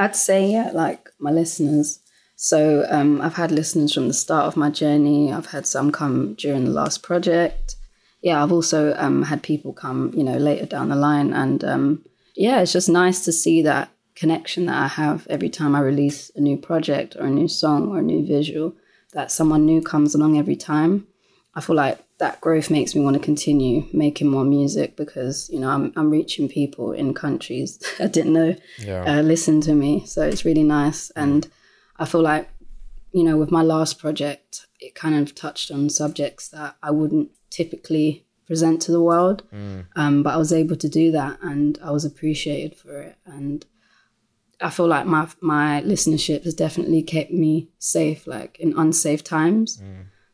I'd 0.00 0.16
say 0.16 0.50
yeah, 0.50 0.70
like 0.72 1.10
my 1.18 1.30
listeners. 1.30 2.00
So 2.34 2.86
um, 2.88 3.20
I've 3.20 3.34
had 3.34 3.52
listeners 3.52 3.92
from 3.92 4.08
the 4.08 4.14
start 4.14 4.46
of 4.46 4.56
my 4.56 4.70
journey. 4.70 5.30
I've 5.30 5.50
had 5.50 5.66
some 5.66 5.92
come 5.92 6.32
during 6.34 6.64
the 6.64 6.70
last 6.70 7.02
project. 7.02 7.76
Yeah, 8.22 8.42
I've 8.42 8.50
also 8.50 8.94
um, 8.96 9.24
had 9.24 9.42
people 9.42 9.74
come, 9.74 10.10
you 10.14 10.24
know, 10.24 10.38
later 10.38 10.64
down 10.64 10.88
the 10.88 10.96
line, 10.96 11.34
and 11.34 11.62
um, 11.64 12.04
yeah, 12.34 12.62
it's 12.62 12.72
just 12.72 12.88
nice 12.88 13.26
to 13.26 13.32
see 13.32 13.60
that 13.62 13.90
connection 14.14 14.66
that 14.66 14.82
I 14.82 14.88
have 14.88 15.26
every 15.28 15.50
time 15.50 15.74
I 15.74 15.80
release 15.80 16.30
a 16.34 16.40
new 16.40 16.56
project 16.56 17.14
or 17.16 17.26
a 17.26 17.30
new 17.30 17.48
song 17.48 17.88
or 17.88 17.98
a 17.98 18.02
new 18.02 18.26
visual. 18.26 18.74
That 19.12 19.30
someone 19.30 19.66
new 19.66 19.82
comes 19.82 20.14
along 20.14 20.38
every 20.38 20.56
time. 20.56 21.08
I 21.54 21.60
feel 21.60 21.76
like 21.76 21.98
that 22.20 22.40
growth 22.40 22.70
makes 22.70 22.94
me 22.94 23.00
want 23.02 23.14
to 23.14 23.20
continue 23.30 23.86
making 23.92 24.28
more 24.28 24.44
music 24.44 24.96
because 24.96 25.50
you 25.52 25.58
know 25.60 25.68
I'm 25.68 25.92
I'm 25.96 26.10
reaching 26.10 26.48
people 26.48 26.92
in 26.92 27.12
countries 27.14 27.78
I 27.98 28.06
didn't 28.06 28.32
know 28.32 28.54
Yeah. 28.78 29.02
uh, 29.18 29.22
listen 29.22 29.60
to 29.62 29.74
me. 29.74 30.06
So 30.06 30.22
it's 30.22 30.44
really 30.44 30.62
nice. 30.80 31.10
And 31.16 31.48
I 32.02 32.04
feel 32.06 32.22
like, 32.22 32.48
you 33.12 33.24
know, 33.24 33.36
with 33.36 33.50
my 33.50 33.62
last 33.62 33.98
project, 33.98 34.66
it 34.86 34.94
kind 34.94 35.14
of 35.20 35.34
touched 35.34 35.70
on 35.70 35.90
subjects 35.90 36.48
that 36.48 36.76
I 36.82 36.90
wouldn't 36.92 37.28
typically 37.50 38.24
present 38.46 38.80
to 38.82 38.92
the 38.92 39.02
world. 39.10 39.42
Um, 39.96 40.22
but 40.22 40.32
I 40.34 40.36
was 40.36 40.52
able 40.52 40.76
to 40.76 40.88
do 40.88 41.10
that 41.12 41.38
and 41.42 41.78
I 41.82 41.90
was 41.90 42.04
appreciated 42.04 42.74
for 42.76 42.94
it. 43.02 43.16
And 43.26 43.64
I 44.60 44.70
feel 44.70 44.86
like 44.86 45.06
my 45.06 45.26
my 45.40 45.82
listenership 45.92 46.44
has 46.44 46.54
definitely 46.54 47.02
kept 47.02 47.30
me 47.32 47.68
safe, 47.78 48.26
like 48.26 48.58
in 48.60 48.70
unsafe 48.78 49.22
times. 49.24 49.80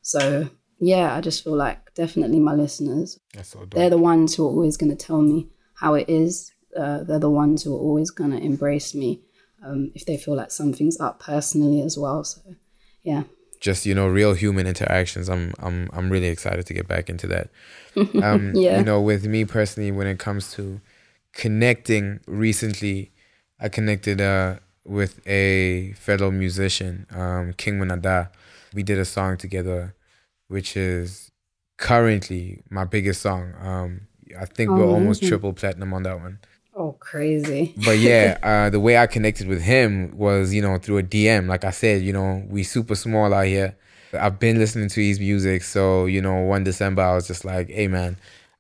So 0.03 0.51
yeah, 0.79 1.15
I 1.15 1.21
just 1.21 1.43
feel 1.45 1.57
like 1.57 1.95
definitely 1.95 2.41
my 2.41 2.55
listeners. 2.55 3.19
So 3.43 3.67
they're 3.71 3.91
the 3.91 3.99
ones 3.99 4.35
who 4.35 4.45
are 4.45 4.51
always 4.51 4.77
going 4.77 4.91
to 4.97 5.07
tell 5.07 5.23
me 5.23 5.49
how 5.75 5.95
it 5.95 6.09
is. 6.09 6.53
Uh, 6.77 7.03
they're 7.05 7.19
the 7.19 7.31
ones 7.31 7.63
who 7.63 7.75
are 7.75 7.79
always 7.79 8.11
going 8.11 8.33
to 8.33 8.39
embrace 8.39 8.95
me 8.95 9.21
um, 9.65 9.91
if 9.95 10.05
they 10.05 10.17
feel 10.17 10.37
like 10.37 10.51
something's 10.51 11.01
up 11.01 11.21
personally 11.21 11.81
as 11.81 11.97
well. 11.97 12.25
So, 12.25 12.41
yeah. 13.03 13.25
Just 13.61 13.87
you 13.87 13.95
know, 13.95 14.07
real 14.07 14.35
human 14.35 14.67
interactions. 14.67 15.31
I'm 15.31 15.55
I'm 15.59 15.89
I'm 15.95 16.11
really 16.11 16.27
excited 16.27 16.67
to 16.67 16.75
get 16.75 16.87
back 16.87 17.09
into 17.09 17.27
that. 17.29 17.49
Um, 18.23 18.53
Yeah. 18.55 18.79
You 18.79 18.85
know, 18.85 19.01
with 19.01 19.25
me 19.27 19.47
personally, 19.47 19.91
when 19.91 20.07
it 20.07 20.19
comes 20.19 20.53
to 20.55 20.83
connecting, 21.33 22.21
recently, 22.27 23.13
I 23.59 23.71
connected 23.71 24.21
uh, 24.21 24.57
with 24.85 25.27
a 25.27 25.93
fellow 25.95 26.31
musician, 26.31 27.07
um, 27.11 27.55
King 27.55 27.79
Monada. 27.79 28.29
We 28.75 28.83
did 28.83 28.99
a 28.99 29.07
song 29.07 29.39
together, 29.39 29.95
which 30.49 30.77
is 30.77 31.31
currently 31.79 32.63
my 32.71 32.85
biggest 32.85 33.23
song. 33.23 33.55
Um, 33.61 34.01
I 34.39 34.45
think 34.45 34.71
we're 34.71 34.87
almost 34.87 35.21
Amazing. 35.23 35.29
triple 35.29 35.53
platinum 35.53 35.95
on 35.95 36.03
that 36.05 36.21
one. 36.21 36.39
Oh, 36.75 36.93
crazy. 37.01 37.75
But 37.85 37.99
yeah, 37.99 38.39
uh, 38.43 38.71
the 38.71 38.81
way 38.81 38.99
I 38.99 39.07
connected 39.07 39.49
with 39.49 39.63
him 39.63 40.17
was, 40.17 40.53
you 40.53 40.61
know, 40.63 40.79
through 40.79 40.99
a 40.99 41.03
DM. 41.03 41.47
Like 41.49 41.65
I 41.65 41.71
said, 41.71 42.03
you 42.03 42.13
know, 42.13 42.45
we 42.49 42.63
super 42.63 42.95
small 42.95 43.33
out 43.33 43.47
here. 43.47 43.77
I've 44.13 44.39
been 44.39 44.59
listening 44.59 44.89
to 44.91 45.01
his 45.01 45.19
music, 45.19 45.63
so 45.63 46.07
you 46.07 46.23
know, 46.23 46.41
one 46.43 46.65
December 46.65 47.03
I 47.03 47.15
was 47.15 47.27
just 47.27 47.45
like, 47.45 47.69
"Hey, 47.69 47.89
man, 47.89 48.17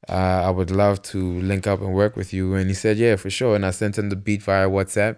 uh, 0.08 0.12
I 0.12 0.50
would 0.50 0.70
love 0.70 1.00
to 1.02 1.40
link 1.40 1.66
up 1.66 1.80
and 1.80 1.94
work 1.94 2.16
with 2.16 2.32
you." 2.34 2.54
And 2.54 2.68
he 2.68 2.74
said, 2.74 2.98
"Yeah, 2.98 3.16
for 3.16 3.30
sure." 3.30 3.54
And 3.54 3.64
I 3.64 3.70
sent 3.70 3.96
him 3.96 4.10
the 4.10 4.16
beat 4.16 4.42
via 4.42 4.68
WhatsApp. 4.68 5.16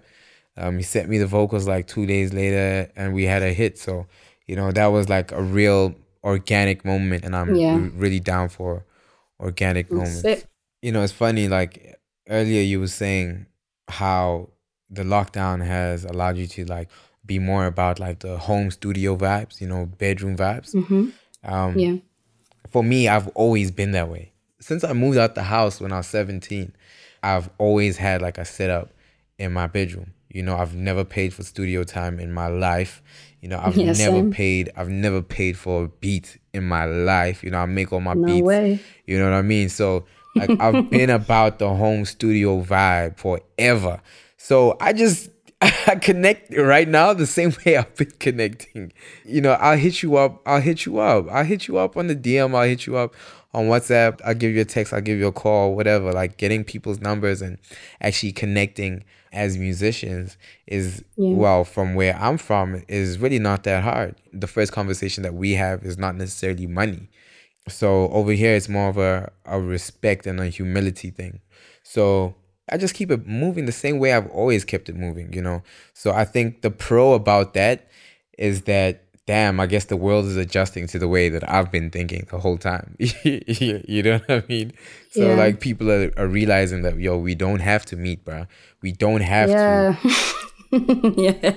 Um, 0.57 0.77
he 0.77 0.83
sent 0.83 1.09
me 1.09 1.19
the 1.19 1.27
vocals 1.27 1.67
like 1.67 1.87
two 1.87 2.05
days 2.07 2.33
later, 2.33 2.91
and 2.95 3.15
we 3.15 3.25
had 3.25 3.43
a 3.43 3.53
hit. 3.53 3.79
So, 3.79 4.07
you 4.47 4.55
know, 4.55 4.71
that 4.71 4.87
was 4.89 5.09
like 5.09 5.33
a 5.33 5.43
real 5.43 5.95
organic 6.25 6.85
moment, 6.85 7.25
and 7.25 7.35
I'm 7.37 7.55
Yeah. 7.55 7.75
r- 7.75 7.91
really 7.95 8.21
down 8.21 8.49
for 8.49 8.85
organic 9.41 9.91
moments 9.93 10.23
Sick. 10.23 10.47
you 10.83 10.93
know, 10.93 11.03
it's 11.03 11.13
funny. 11.13 11.49
Like 11.49 11.99
earlier, 12.29 12.63
you 12.63 12.81
were 12.81 12.89
saying 12.89 13.47
how 13.89 14.51
the 14.91 15.03
lockdown 15.03 15.65
has 15.65 16.05
allowed 16.05 16.37
you 16.37 16.47
to 16.47 16.65
like 16.65 16.89
be 17.25 17.39
more 17.39 17.67
about 17.67 17.99
like 18.01 18.21
the 18.21 18.39
home 18.39 18.71
studio 18.71 19.17
vibes, 19.17 19.61
you 19.61 19.67
know, 19.69 19.87
bedroom 19.87 20.37
vibes. 20.37 20.73
hmm 20.73 21.11
Um, 21.45 21.79
Yeah. 21.79 21.97
For 22.71 22.83
me, 22.83 23.09
I've 23.09 23.29
always 23.29 23.71
been 23.71 23.93
that 23.93 24.09
way. 24.11 24.33
Since 24.61 24.83
I 24.85 24.93
moved 24.93 25.17
out 25.19 25.35
the 25.35 25.45
house 25.45 25.81
when 25.81 25.93
I 25.93 25.99
was 25.99 26.07
17, 26.09 26.73
I've 27.23 27.49
always 27.59 27.97
had 27.97 28.21
like 28.23 28.39
a 28.39 28.45
setup 28.45 28.91
in 29.39 29.53
my 29.53 29.67
bedroom. 29.67 30.13
You 30.31 30.43
know, 30.43 30.57
I've 30.57 30.75
never 30.75 31.05
paid 31.05 31.33
for 31.35 31.43
studio 31.43 31.85
time 31.85 32.21
in 32.21 32.33
my 32.33 32.49
life. 32.49 33.03
You 33.41 33.49
know, 33.49 33.61
I've 33.63 33.77
Yeah, 33.77 33.93
never 33.93 33.97
same. 34.19 34.31
paid. 34.31 34.71
I've 34.77 34.89
never 34.91 35.23
paid 35.23 35.57
for 35.57 35.85
a 35.85 35.89
beat 35.89 36.39
in 36.53 36.65
my 36.65 36.85
life. 36.85 37.43
You 37.43 37.51
know, 37.51 37.59
I 37.59 37.67
make 37.67 37.93
all 37.93 38.01
my 38.01 38.15
No 38.15 38.27
beats. 38.27 38.47
way. 38.47 38.81
You 39.07 39.19
know 39.19 39.25
what 39.25 39.35
I 39.35 39.43
mean? 39.43 39.69
So 39.69 40.05
like 40.37 40.51
I've 40.61 40.91
been 40.91 41.11
about 41.11 41.59
the 41.59 41.69
home 41.75 42.05
studio 42.05 42.63
vibe 42.63 43.17
forever. 43.19 44.01
So 44.37 44.77
I 44.81 44.93
just 44.93 45.31
I 45.61 45.97
connect 45.97 46.55
right 46.57 46.87
now 46.87 47.13
the 47.15 47.27
same 47.27 47.53
way 47.65 47.77
I've 47.77 47.95
been 47.97 48.13
connecting. 48.19 48.93
You 49.25 49.41
know, 49.41 49.53
I'll 49.53 49.77
hit 49.79 50.03
you 50.03 50.17
up. 50.17 50.41
I'll 50.47 50.61
hit 50.61 50.85
you 50.87 50.99
up. 50.99 51.27
I'll 51.31 51.45
hit 51.45 51.67
you 51.69 51.79
up 51.79 51.97
on 51.97 52.07
the 52.09 52.15
DM. 52.17 52.55
I'll 52.55 52.69
hit 52.69 52.87
you 52.87 52.97
up 52.97 53.15
on 53.55 53.67
WhatsApp. 53.67 54.21
I'll 54.25 54.35
give 54.35 54.55
you 54.55 54.61
a 54.61 54.65
text. 54.65 54.93
I'll 54.93 55.01
give 55.01 55.19
you 55.19 55.27
a 55.27 55.33
call. 55.33 55.75
Whatever. 55.75 56.13
Like 56.13 56.37
getting 56.37 56.65
people's 56.65 57.01
numbers 57.01 57.43
and 57.43 57.59
actually 58.01 58.33
connecting 58.33 59.05
as 59.33 59.59
musicians 59.59 60.37
is 60.67 61.05
Yeah. 61.17 61.35
well 61.35 61.65
from 61.65 61.95
where 61.95 62.17
I'm 62.17 62.39
from 62.39 62.83
is 62.89 63.19
really 63.19 63.39
not 63.39 63.65
that 63.65 63.83
hard. 63.85 64.17
The 64.33 64.47
first 64.47 64.73
conversation 64.73 65.23
that 65.23 65.35
we 65.35 65.53
have 65.55 65.85
is 65.85 65.99
not 65.99 66.17
necessarily 66.17 66.67
money. 66.67 67.09
So 67.69 68.09
over 68.09 68.33
here, 68.33 68.55
it's 68.55 68.69
more 68.69 68.89
of 68.89 68.97
a, 68.97 69.31
a 69.45 69.61
respect 69.61 70.27
and 70.27 70.41
a 70.41 70.47
humility 70.49 71.11
thing. 71.11 71.41
So 71.83 72.35
I 72.71 72.79
just 72.79 72.95
keep 72.95 73.11
it 73.11 73.27
moving 73.27 73.67
the 73.67 73.73
same 73.73 73.99
way 73.99 74.13
I've 74.15 74.31
always 74.31 74.65
kept 74.65 74.89
it 74.89 74.97
moving, 74.97 75.33
you 75.33 75.43
know? 75.43 75.63
So 75.93 76.13
I 76.13 76.25
think 76.25 76.63
the 76.63 76.71
pro 76.71 77.13
about 77.13 77.53
that 77.55 77.89
is 78.39 78.63
that, 78.63 79.05
damn, 79.29 79.61
I 79.61 79.67
guess 79.67 79.85
the 79.85 79.97
world 79.97 80.25
is 80.25 80.37
adjusting 80.39 80.87
to 80.87 80.99
the 80.99 81.07
way 81.07 81.29
that 81.29 81.47
I've 81.49 81.71
been 81.71 81.91
thinking 81.91 82.27
the 82.31 82.39
whole 82.39 82.57
time. 82.57 82.97
you 82.99 83.13
you 83.87 84.03
know 84.03 84.21
what 84.25 84.31
I 84.31 84.43
mean? 84.49 84.73
So 85.11 85.29
Yeah. 85.29 85.35
like 85.35 85.61
people 85.61 85.91
are, 85.93 86.11
are 86.17 86.27
realizing 86.27 86.81
that, 86.81 86.99
yo, 86.99 87.19
we 87.19 87.35
don't 87.35 87.61
have 87.61 87.85
to 87.87 87.97
meet, 87.97 88.25
bro. 88.25 88.47
We 88.81 88.93
don't 88.93 89.21
have 89.21 89.51
to. 89.51 89.99
Yeah. 90.73 91.13
yeah. 91.43 91.57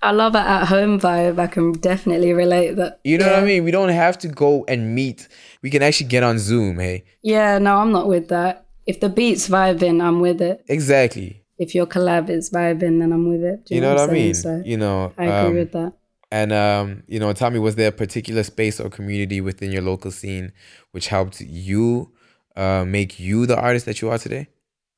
I 0.00 0.12
love 0.12 0.36
it 0.36 0.46
at 0.56 0.66
home 0.66 1.00
vibe. 1.00 1.40
I 1.40 1.48
can 1.48 1.72
definitely 1.72 2.32
relate 2.32 2.76
that. 2.76 3.00
You 3.02 3.18
know 3.18 3.26
yeah. 3.26 3.32
what 3.32 3.42
I 3.42 3.46
mean? 3.46 3.64
We 3.64 3.72
don't 3.72 3.88
have 3.88 4.16
to 4.18 4.28
go 4.28 4.64
and 4.68 4.94
meet. 4.94 5.26
We 5.62 5.68
can 5.70 5.82
actually 5.82 6.10
get 6.10 6.22
on 6.22 6.38
Zoom, 6.38 6.78
hey? 6.78 7.02
Yeah, 7.22 7.58
no, 7.58 7.78
I'm 7.78 7.90
not 7.90 8.06
with 8.06 8.28
that. 8.28 8.66
If 8.86 9.00
the 9.00 9.08
beat's 9.08 9.48
vibing, 9.48 10.00
I'm 10.00 10.20
with 10.20 10.40
it. 10.40 10.64
Exactly. 10.68 11.42
If 11.58 11.74
your 11.74 11.86
collab 11.86 12.30
is 12.30 12.50
vibing, 12.50 13.00
then 13.00 13.12
I'm 13.12 13.28
with 13.28 13.42
it. 13.42 13.66
Do 13.66 13.74
You 13.74 13.80
know 13.80 13.94
what 13.94 14.08
I 14.08 14.12
mean? 14.12 14.34
So 14.34 14.62
You 14.64 14.76
know, 14.76 15.12
I 15.18 15.24
agree 15.24 15.50
um, 15.50 15.56
with 15.56 15.72
that. 15.72 15.92
And 16.30 16.52
um, 16.52 17.02
you 17.08 17.18
know, 17.18 17.32
tell 17.32 17.50
me, 17.50 17.58
was 17.58 17.74
there 17.74 17.88
a 17.88 17.92
particular 17.92 18.42
space 18.42 18.78
or 18.80 18.88
community 18.88 19.40
within 19.40 19.72
your 19.72 19.82
local 19.82 20.10
scene 20.10 20.52
which 20.92 21.08
helped 21.08 21.40
you 21.40 22.12
uh, 22.56 22.84
make 22.86 23.18
you 23.18 23.46
the 23.46 23.58
artist 23.58 23.86
that 23.86 24.00
you 24.00 24.10
are 24.10 24.18
today? 24.18 24.48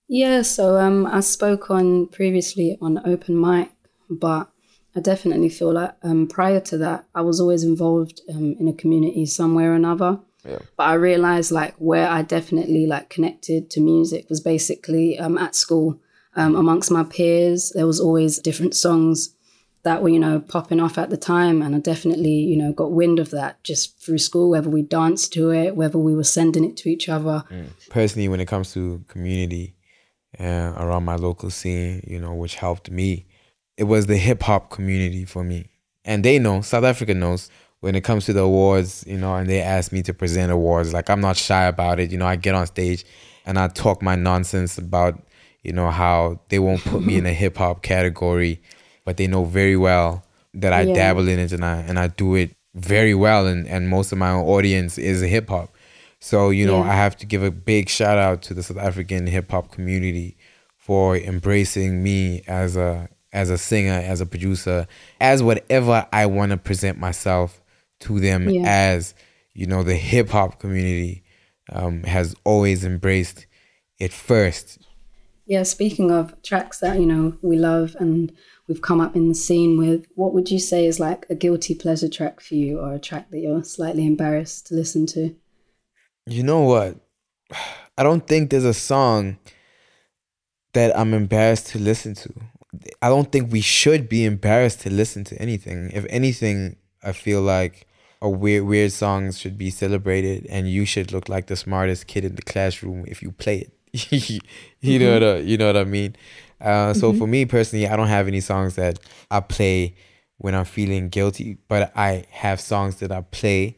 Yeah, 0.09 0.43
so 0.43 0.77
um, 0.79 1.07
I 1.07 1.21
spoke 1.21 1.71
on 1.71 2.09
previously 2.09 2.77
on 2.83 3.01
open 3.07 3.41
mic, 3.41 3.71
but 4.11 4.51
I 4.95 5.01
definitely 5.01 5.49
feel 5.49 5.73
like 5.73 5.95
um, 6.03 6.27
prior 6.27 6.61
to 6.61 6.77
that, 6.79 7.07
I 7.15 7.23
was 7.23 7.41
always 7.41 7.65
involved 7.65 8.21
um, 8.29 8.55
in 8.61 8.69
a 8.69 8.75
community 8.75 9.25
somewhere 9.25 9.73
or 9.73 9.75
another. 9.75 10.21
Yeah. 10.45 10.59
But 10.77 10.85
I 10.85 10.95
realized 10.95 11.51
like 11.51 11.75
where 11.77 12.09
I 12.09 12.23
definitely 12.23 12.87
like 12.87 13.09
connected 13.09 13.71
to 13.71 13.81
music 13.81 14.29
was 14.29 14.41
basically 14.41 15.19
um, 15.19 15.39
at 15.39 15.55
school 15.55 15.99
um, 16.37 16.57
amongst 16.57 16.91
my 16.91 17.05
peers. 17.05 17.73
There 17.75 17.87
was 17.87 18.01
always 18.01 18.39
different 18.39 18.75
songs 18.75 19.35
that 19.85 20.03
were 20.03 20.09
you 20.09 20.19
know 20.19 20.41
popping 20.41 20.81
off 20.81 20.99
at 20.99 21.11
the 21.11 21.17
time, 21.17 21.63
and 21.63 21.75
I 21.75 21.79
definitely 21.79 22.35
you 22.35 22.57
know 22.57 22.73
got 22.73 22.93
wind 22.93 23.19
of 23.19 23.31
that 23.31 23.63
just 23.65 23.99
through 24.01 24.19
school. 24.19 24.51
Whether 24.51 24.71
we 24.71 24.83
danced 24.83 25.33
to 25.35 25.51
it, 25.51 25.77
whether 25.77 25.99
we 25.99 26.15
were 26.15 26.25
sending 26.25 26.65
it 26.65 26.77
to 26.79 26.89
each 26.89 27.09
other. 27.09 27.45
Personally, 27.91 28.29
when 28.29 28.41
it 28.41 28.47
comes 28.47 28.73
to 28.75 29.05
community 29.09 29.75
uh, 30.39 30.73
around 30.77 31.05
my 31.05 31.17
local 31.17 31.51
scene, 31.51 32.03
you 32.07 32.19
know, 32.19 32.35
which 32.35 32.57
helped 32.57 32.91
me, 32.91 33.27
it 33.77 33.85
was 33.85 34.07
the 34.07 34.17
hip 34.17 34.43
hop 34.43 34.71
community 34.71 35.25
for 35.25 35.45
me. 35.45 35.69
And 36.05 36.25
they 36.25 36.39
know, 36.39 36.63
South 36.63 36.85
Africa 36.85 37.15
knows, 37.15 37.51
when 37.81 37.95
it 37.95 38.03
comes 38.03 38.27
to 38.27 38.33
the 38.33 38.41
awards, 38.41 39.05
you 39.07 39.19
know, 39.19 39.35
and 39.35 39.49
they 39.49 39.61
ask 39.61 39.93
me 39.93 40.03
to 40.03 40.15
present 40.15 40.53
awards, 40.53 40.93
like 40.93 41.11
I'm 41.11 41.21
not 41.21 41.37
shy 41.37 41.65
about 41.65 41.99
it. 41.99 42.13
You 42.13 42.19
know, 42.19 42.27
I 42.27 42.37
get 42.37 42.55
on 42.55 42.67
stage 42.67 43.05
and 43.45 43.59
I 43.59 43.69
talk 43.69 44.03
my 44.03 44.15
nonsense 44.15 44.79
about, 44.79 45.21
you 45.63 45.73
know, 45.73 45.91
how 45.91 46.41
they 46.49 46.59
won't 46.59 46.85
put 46.85 47.03
me 47.03 47.17
in 47.17 47.27
a 47.27 47.33
hip 47.33 47.57
hop 47.57 47.83
category, 47.83 48.63
but 49.05 49.17
they 49.17 49.27
know 49.27 49.45
very 49.45 49.77
well 49.77 50.25
that 50.55 50.73
I 50.73 50.83
Yeah. 50.83 50.95
dabble 50.95 51.29
in 51.29 51.39
it 51.39 51.53
and 51.53 51.65
I 51.65 51.77
and 51.79 51.99
I 51.99 52.09
do 52.09 52.35
it 52.35 52.55
very 52.75 53.15
well 53.15 53.47
and, 53.47 53.67
and 53.69 53.89
most 53.89 54.13
of 54.13 54.19
my 54.19 54.33
audience 54.33 54.99
is 54.99 55.21
hip 55.21 55.49
hop. 55.49 55.75
So, 56.21 56.51
you 56.51 56.67
know, 56.67 56.83
Yeah. 56.85 56.91
I 56.91 56.95
have 56.95 57.17
to 57.19 57.27
give 57.27 57.43
a 57.43 57.51
big 57.51 57.89
shout 57.89 58.17
out 58.19 58.43
to 58.43 58.55
the 58.55 58.63
South 58.63 58.79
African 58.79 59.27
hip 59.27 59.51
hop 59.51 59.71
community 59.73 60.37
for 60.77 61.17
embracing 61.17 62.03
me 62.03 62.43
as 62.47 62.77
a 62.77 63.09
as 63.33 63.49
a 63.49 63.57
singer, 63.57 63.93
as 64.13 64.21
a 64.21 64.27
producer, 64.27 64.87
as 65.21 65.43
whatever 65.43 66.07
I 66.13 66.27
want 66.27 66.53
to 66.53 66.59
present 66.59 66.99
myself 66.99 67.63
to 68.01 68.21
them 68.21 68.49
Yeah. 68.51 68.63
as, 68.67 69.15
you 69.55 69.67
know, 69.67 69.83
the 69.83 69.97
hip 69.97 70.29
hop 70.29 70.61
community 70.61 71.25
um, 71.73 72.03
has 72.03 72.35
always 72.45 72.85
embraced 72.85 73.47
it 73.99 74.13
first. 74.13 74.79
Yeah, 75.45 75.65
speaking 75.65 76.11
of 76.11 76.41
tracks 76.43 76.79
that, 76.79 77.01
you 77.01 77.07
know, 77.07 77.37
we 77.43 77.59
love 77.59 77.97
and 77.99 78.33
we've 78.69 78.83
come 78.83 79.01
up 79.01 79.17
in 79.17 79.29
the 79.29 79.35
scene 79.35 79.77
with, 79.77 80.07
what 80.15 80.33
would 80.33 80.51
you 80.51 80.59
say 80.59 80.87
is 80.87 81.01
like 81.01 81.27
a 81.29 81.35
guilty 81.35 81.75
pleasure 81.75 82.09
track 82.09 82.41
for 82.41 82.55
you 82.55 82.79
or 82.79 82.95
a 82.95 82.99
track 82.99 83.31
that 83.31 83.41
you're 83.41 83.65
slightly 83.65 84.07
embarrassed 84.07 84.67
to 84.69 84.75
listen 84.75 85.07
to? 85.07 85.35
You 86.27 86.43
know 86.43 86.61
what? 86.61 86.97
I 87.99 88.03
don't 88.03 88.27
think 88.27 88.49
there's 88.49 88.65
a 88.65 88.73
song 88.73 89.39
that 90.73 90.97
I'm 90.99 91.13
embarrassed 91.13 91.67
to 91.69 91.79
listen 91.79 92.15
to. 92.15 92.33
I 93.03 93.09
don't 93.09 93.31
think 93.31 93.53
we 93.53 93.61
should 93.61 94.09
be 94.09 94.25
embarrassed 94.25 94.81
to 94.81 94.91
listen 94.91 95.25
to 95.25 95.41
anything. 95.41 95.91
If 95.93 96.07
anything, 96.09 96.77
I 97.03 97.13
feel 97.13 97.43
like 97.43 97.87
a 98.23 98.31
weird 98.31 98.65
weird 98.65 98.93
songs 98.93 99.39
should 99.39 99.59
be 99.59 99.69
celebrated 99.69 100.47
and 100.49 100.71
you 100.71 100.87
should 100.87 101.13
look 101.13 101.29
like 101.29 101.49
the 101.49 101.57
smartest 101.57 102.07
kid 102.07 102.25
in 102.25 102.37
the 102.37 102.43
classroom 102.43 103.05
if 103.07 103.21
you 103.21 103.33
play 103.33 103.59
it. 103.59 103.73
you 104.81 104.99
know 104.99 105.13
what 105.15 105.23
I, 105.23 105.37
you 105.39 105.57
know 105.57 105.67
what 105.67 105.77
I 105.77 105.85
mean? 105.85 106.17
Uh, 106.61 106.95
so 106.95 107.13
for 107.13 107.27
me 107.27 107.45
personally, 107.45 107.89
I 107.89 107.97
don't 107.97 108.09
have 108.09 108.29
any 108.29 108.41
songs 108.41 108.77
that 108.77 108.99
I 109.31 109.41
play 109.41 109.97
when 110.39 110.55
I'm 110.55 110.65
feeling 110.65 111.09
guilty, 111.09 111.59
but 111.69 111.93
I 111.97 112.25
have 112.31 112.61
songs 112.61 112.97
that 112.97 113.13
I 113.13 113.21
play 113.23 113.77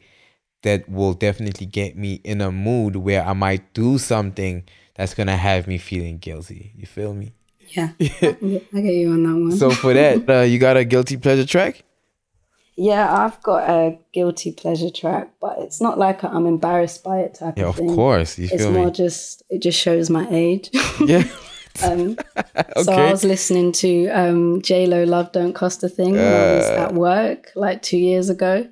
that 0.63 0.89
will 0.89 1.15
definitely 1.15 1.67
get 1.67 1.97
me 1.97 2.21
in 2.25 2.41
a 2.41 2.51
mood 2.51 2.97
where 2.97 3.25
I 3.25 3.33
might 3.33 3.73
do 3.75 3.99
something 3.99 4.65
that's 4.95 5.15
gonna 5.15 5.37
have 5.37 5.67
me 5.67 5.79
feeling 5.79 6.19
guilty. 6.19 6.73
You 6.77 6.87
feel 6.87 7.15
me? 7.15 7.35
Yeah, 7.69 7.91
I 8.01 8.05
get 8.05 8.41
I 8.75 8.81
get 8.81 8.95
you 8.95 9.11
on 9.11 9.23
that 9.25 9.35
one. 9.35 9.53
So 9.53 9.71
for 9.71 9.93
that, 9.95 10.29
uh, 10.29 10.41
you 10.43 10.59
got 10.59 10.77
a 10.77 10.85
guilty 10.85 11.17
pleasure 11.17 11.47
track? 11.47 11.83
Yeah, 12.77 13.13
I've 13.25 13.41
got 13.43 13.69
a 13.71 13.99
guilty 14.13 14.51
pleasure 14.53 14.91
track, 14.91 15.31
but 15.41 15.59
it's 15.61 15.81
not 15.81 15.97
like 15.99 16.25
I'm 16.25 16.47
embarrassed 16.47 17.05
by 17.05 17.21
it 17.21 17.35
type 17.35 17.57
Yeah, 17.57 17.67
of 17.69 17.79
of 17.79 17.87
course. 17.95 18.37
You 18.39 18.49
It's 18.51 18.63
feel 18.65 18.73
more 18.73 18.87
me? 18.87 18.91
just 18.91 19.43
it 19.49 19.63
just 19.63 19.79
shows 19.79 20.11
my 20.11 20.27
age. 20.31 20.71
Yeah. 21.07 21.25
um, 21.85 22.17
So 22.83 22.93
I 22.93 23.11
was 23.11 23.25
listening 23.25 23.73
to 23.73 24.09
um, 24.09 24.63
J 24.63 24.87
Lo 24.87 25.05
"Love 25.05 25.31
Don't 25.33 25.53
Cost 25.55 25.83
a 25.85 25.89
Thing" 25.89 26.13
when 26.13 26.25
I 26.25 26.55
was 26.57 26.67
Uh. 26.67 26.87
at 26.89 26.95
work 26.95 27.51
like 27.55 27.83
two 27.83 27.99
years 27.99 28.29
ago, 28.31 28.67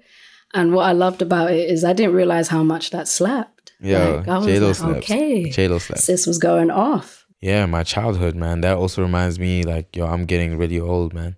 and 0.55 0.73
what 0.75 0.85
I 0.85 0.93
loved 0.93 1.23
about 1.23 1.51
it 1.53 1.69
is 1.71 1.85
I 1.85 1.93
didn't 1.93 2.15
realize 2.15 2.49
how 2.49 2.63
much 2.65 2.91
that 2.91 3.07
slapped. 3.09 3.73
Yeah, 3.81 4.23
like, 4.27 4.45
J-Lo 4.45 4.67
like, 4.69 4.77
slaps. 4.77 4.97
okay, 4.99 5.51
J-Lo 5.51 5.79
slaps. 5.79 6.05
sis 6.05 6.27
was 6.27 6.39
going 6.39 6.71
off. 6.71 7.25
Yeah, 7.41 7.67
my 7.67 7.83
childhood, 7.83 8.37
man. 8.37 8.61
That 8.61 8.77
also 8.77 9.03
reminds 9.03 9.39
me, 9.41 9.65
like, 9.65 9.97
yo, 9.97 10.07
I'm 10.07 10.25
getting 10.27 10.57
really 10.57 10.79
old, 10.79 11.13
man. 11.13 11.35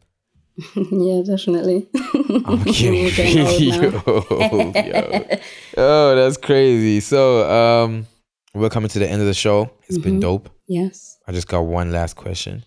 yeah, 0.76 1.22
definitely. 1.26 1.88
I'm 1.94 2.58
We're 2.64 2.72
getting 2.72 3.08
getting 3.10 3.40
old 3.40 3.60
really 3.60 3.90
now. 3.90 4.02
old, 4.06 4.76
yo. 4.76 5.38
Oh, 5.76 6.14
that's 6.14 6.36
crazy. 6.36 7.00
So, 7.00 7.50
um, 7.50 8.06
we're 8.54 8.70
coming 8.70 8.88
to 8.90 8.98
the 9.00 9.08
end 9.10 9.20
of 9.20 9.26
the 9.26 9.34
show. 9.34 9.70
It's 9.88 9.98
been 9.98 10.14
Mm-hmm. 10.14 10.20
dope. 10.20 10.50
Yes. 10.68 11.18
I 11.26 11.32
just 11.32 11.48
got 11.48 11.60
one 11.62 11.90
last 11.92 12.14
question. 12.14 12.64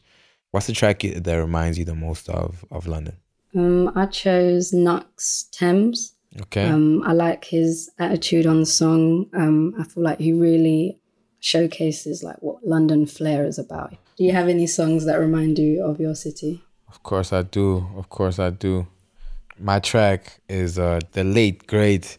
What's 0.52 0.68
the 0.68 0.74
track 0.74 1.00
that 1.02 1.36
reminds 1.36 1.78
you 1.80 1.86
the 1.86 1.96
most 1.96 2.30
of 2.30 2.66
of 2.72 2.88
London? 2.88 3.16
Um, 3.56 3.92
I 3.96 4.06
chose 4.08 4.72
Knucks 4.74 5.46
Thames. 5.52 6.14
Okay. 6.42 6.66
Um, 6.66 7.04
I 7.04 7.14
like 7.14 7.46
his 7.46 7.90
attitude 8.00 8.46
on 8.46 8.60
the 8.60 8.66
song. 8.66 9.28
Um, 9.34 9.74
I 9.80 9.84
feel 9.86 10.04
like 10.04 10.20
he 10.20 10.34
really 10.34 11.00
showcases 11.40 12.22
like 12.24 12.38
what 12.42 12.66
London 12.68 13.06
flair 13.06 13.46
is 13.46 13.58
about. 13.58 13.92
Do 14.18 14.24
you 14.24 14.32
have 14.34 14.48
any 14.50 14.68
songs 14.68 15.06
that 15.06 15.18
remind 15.20 15.58
you 15.60 15.84
of 15.84 16.00
your 16.00 16.16
city? 16.16 16.64
Of 16.88 17.04
course 17.04 17.34
I 17.34 17.44
do. 17.44 17.88
Of 17.96 18.10
course 18.10 18.40
I 18.40 18.50
do. 18.50 18.88
My 19.60 19.80
track 19.80 20.40
is 20.48 20.78
uh 20.80 21.00
the 21.14 21.24
late 21.24 21.68
great 21.68 22.18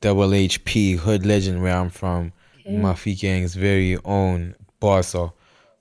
Double 0.00 0.28
HP 0.28 0.96
Hood 0.98 1.24
Legend 1.26 1.62
where 1.62 1.76
I'm 1.76 1.90
from. 1.90 2.32
Mafikeng's 2.68 3.54
very 3.54 3.98
own 4.04 4.54
Bosso, 4.80 5.32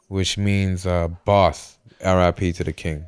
which 0.08 0.38
means 0.38 0.86
uh 0.86 1.08
boss. 1.26 1.78
R.I.P. 2.04 2.54
to 2.54 2.64
the 2.64 2.74
king. 2.74 3.06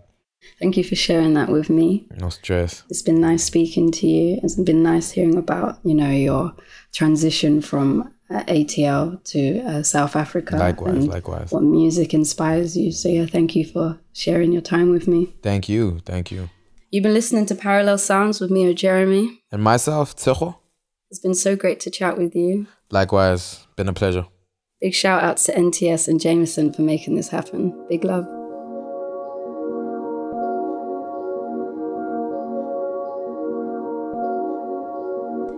Thank 0.59 0.77
you 0.77 0.83
for 0.83 0.95
sharing 0.95 1.33
that 1.33 1.49
with 1.49 1.69
me. 1.69 2.05
No 2.17 2.29
stress. 2.29 2.83
It's 2.89 3.01
been 3.01 3.19
nice 3.19 3.43
speaking 3.43 3.91
to 3.93 4.07
you. 4.07 4.39
It's 4.43 4.55
been 4.55 4.83
nice 4.83 5.11
hearing 5.11 5.37
about 5.37 5.79
you 5.83 5.95
know 5.95 6.09
your 6.09 6.53
transition 6.91 7.61
from 7.61 8.12
ATL 8.29 9.23
to 9.25 9.59
uh, 9.61 9.83
South 9.83 10.15
Africa. 10.15 10.55
Likewise, 10.57 11.07
likewise. 11.07 11.51
What 11.51 11.63
music 11.63 12.13
inspires 12.13 12.75
you? 12.75 12.91
So 12.91 13.09
yeah, 13.09 13.25
thank 13.25 13.55
you 13.55 13.65
for 13.65 13.99
sharing 14.13 14.51
your 14.51 14.61
time 14.61 14.89
with 14.89 15.07
me. 15.07 15.33
Thank 15.41 15.69
you. 15.69 15.99
Thank 16.05 16.31
you. 16.31 16.49
You've 16.91 17.03
been 17.03 17.13
listening 17.13 17.45
to 17.47 17.55
Parallel 17.55 17.97
Sounds 17.97 18.39
with 18.39 18.51
me 18.51 18.71
Ojerime. 18.73 19.39
And 19.51 19.63
myself, 19.63 20.15
Tshego. 20.15 20.57
It's 21.09 21.19
been 21.19 21.35
so 21.35 21.55
great 21.55 21.79
to 21.81 21.91
chat 21.91 22.17
with 22.17 22.35
you. 22.35 22.67
Likewise, 22.89 23.67
been 23.75 23.89
a 23.89 23.93
pleasure. 23.93 24.27
Big 24.81 24.93
shout 24.93 25.23
outs 25.23 25.45
to 25.45 25.53
NTS 25.53 26.07
and 26.07 26.19
Jameson 26.19 26.73
for 26.73 26.81
making 26.81 27.15
this 27.15 27.29
happen. 27.29 27.85
Big 27.87 28.03
love. 28.03 28.27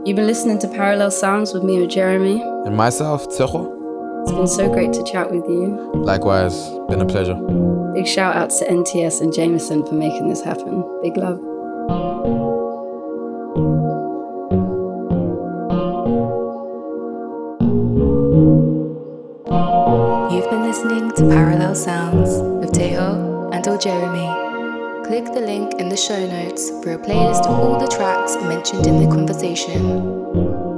You've 0.05 0.15
been 0.15 0.27
listening 0.27 0.59
to 0.59 0.67
Parallel 0.67 1.09
Sounds 1.09 1.51
with 1.51 1.63
me 1.63 1.77
Ojerime. 1.77 2.67
And 2.67 2.77
myself, 2.77 3.27
Tshego. 3.27 4.21
It's 4.21 4.31
been 4.31 4.45
so 4.45 4.71
great 4.71 4.93
to 4.93 5.03
chat 5.03 5.31
with 5.31 5.43
you. 5.49 5.91
Likewise, 5.95 6.69
been 6.89 7.01
a 7.01 7.07
pleasure. 7.07 7.33
Big 7.95 8.05
shout 8.05 8.35
outs 8.35 8.59
to 8.59 8.67
NTS 8.67 9.21
and 9.21 9.33
Jameson 9.33 9.83
for 9.83 9.95
making 9.95 10.29
this 10.29 10.43
happen. 10.43 10.83
Big 11.01 11.17
love. 11.17 11.39
In 25.79 25.89
the 25.89 25.97
show 25.97 26.25
notes 26.25 26.69
for 26.81 26.93
a 26.93 26.97
playlist 26.97 27.45
of 27.45 27.59
all 27.59 27.77
the 27.77 27.87
tracks 27.87 28.35
mentioned 28.37 28.87
in 28.87 29.03
the 29.03 29.13
conversation. 29.13 30.74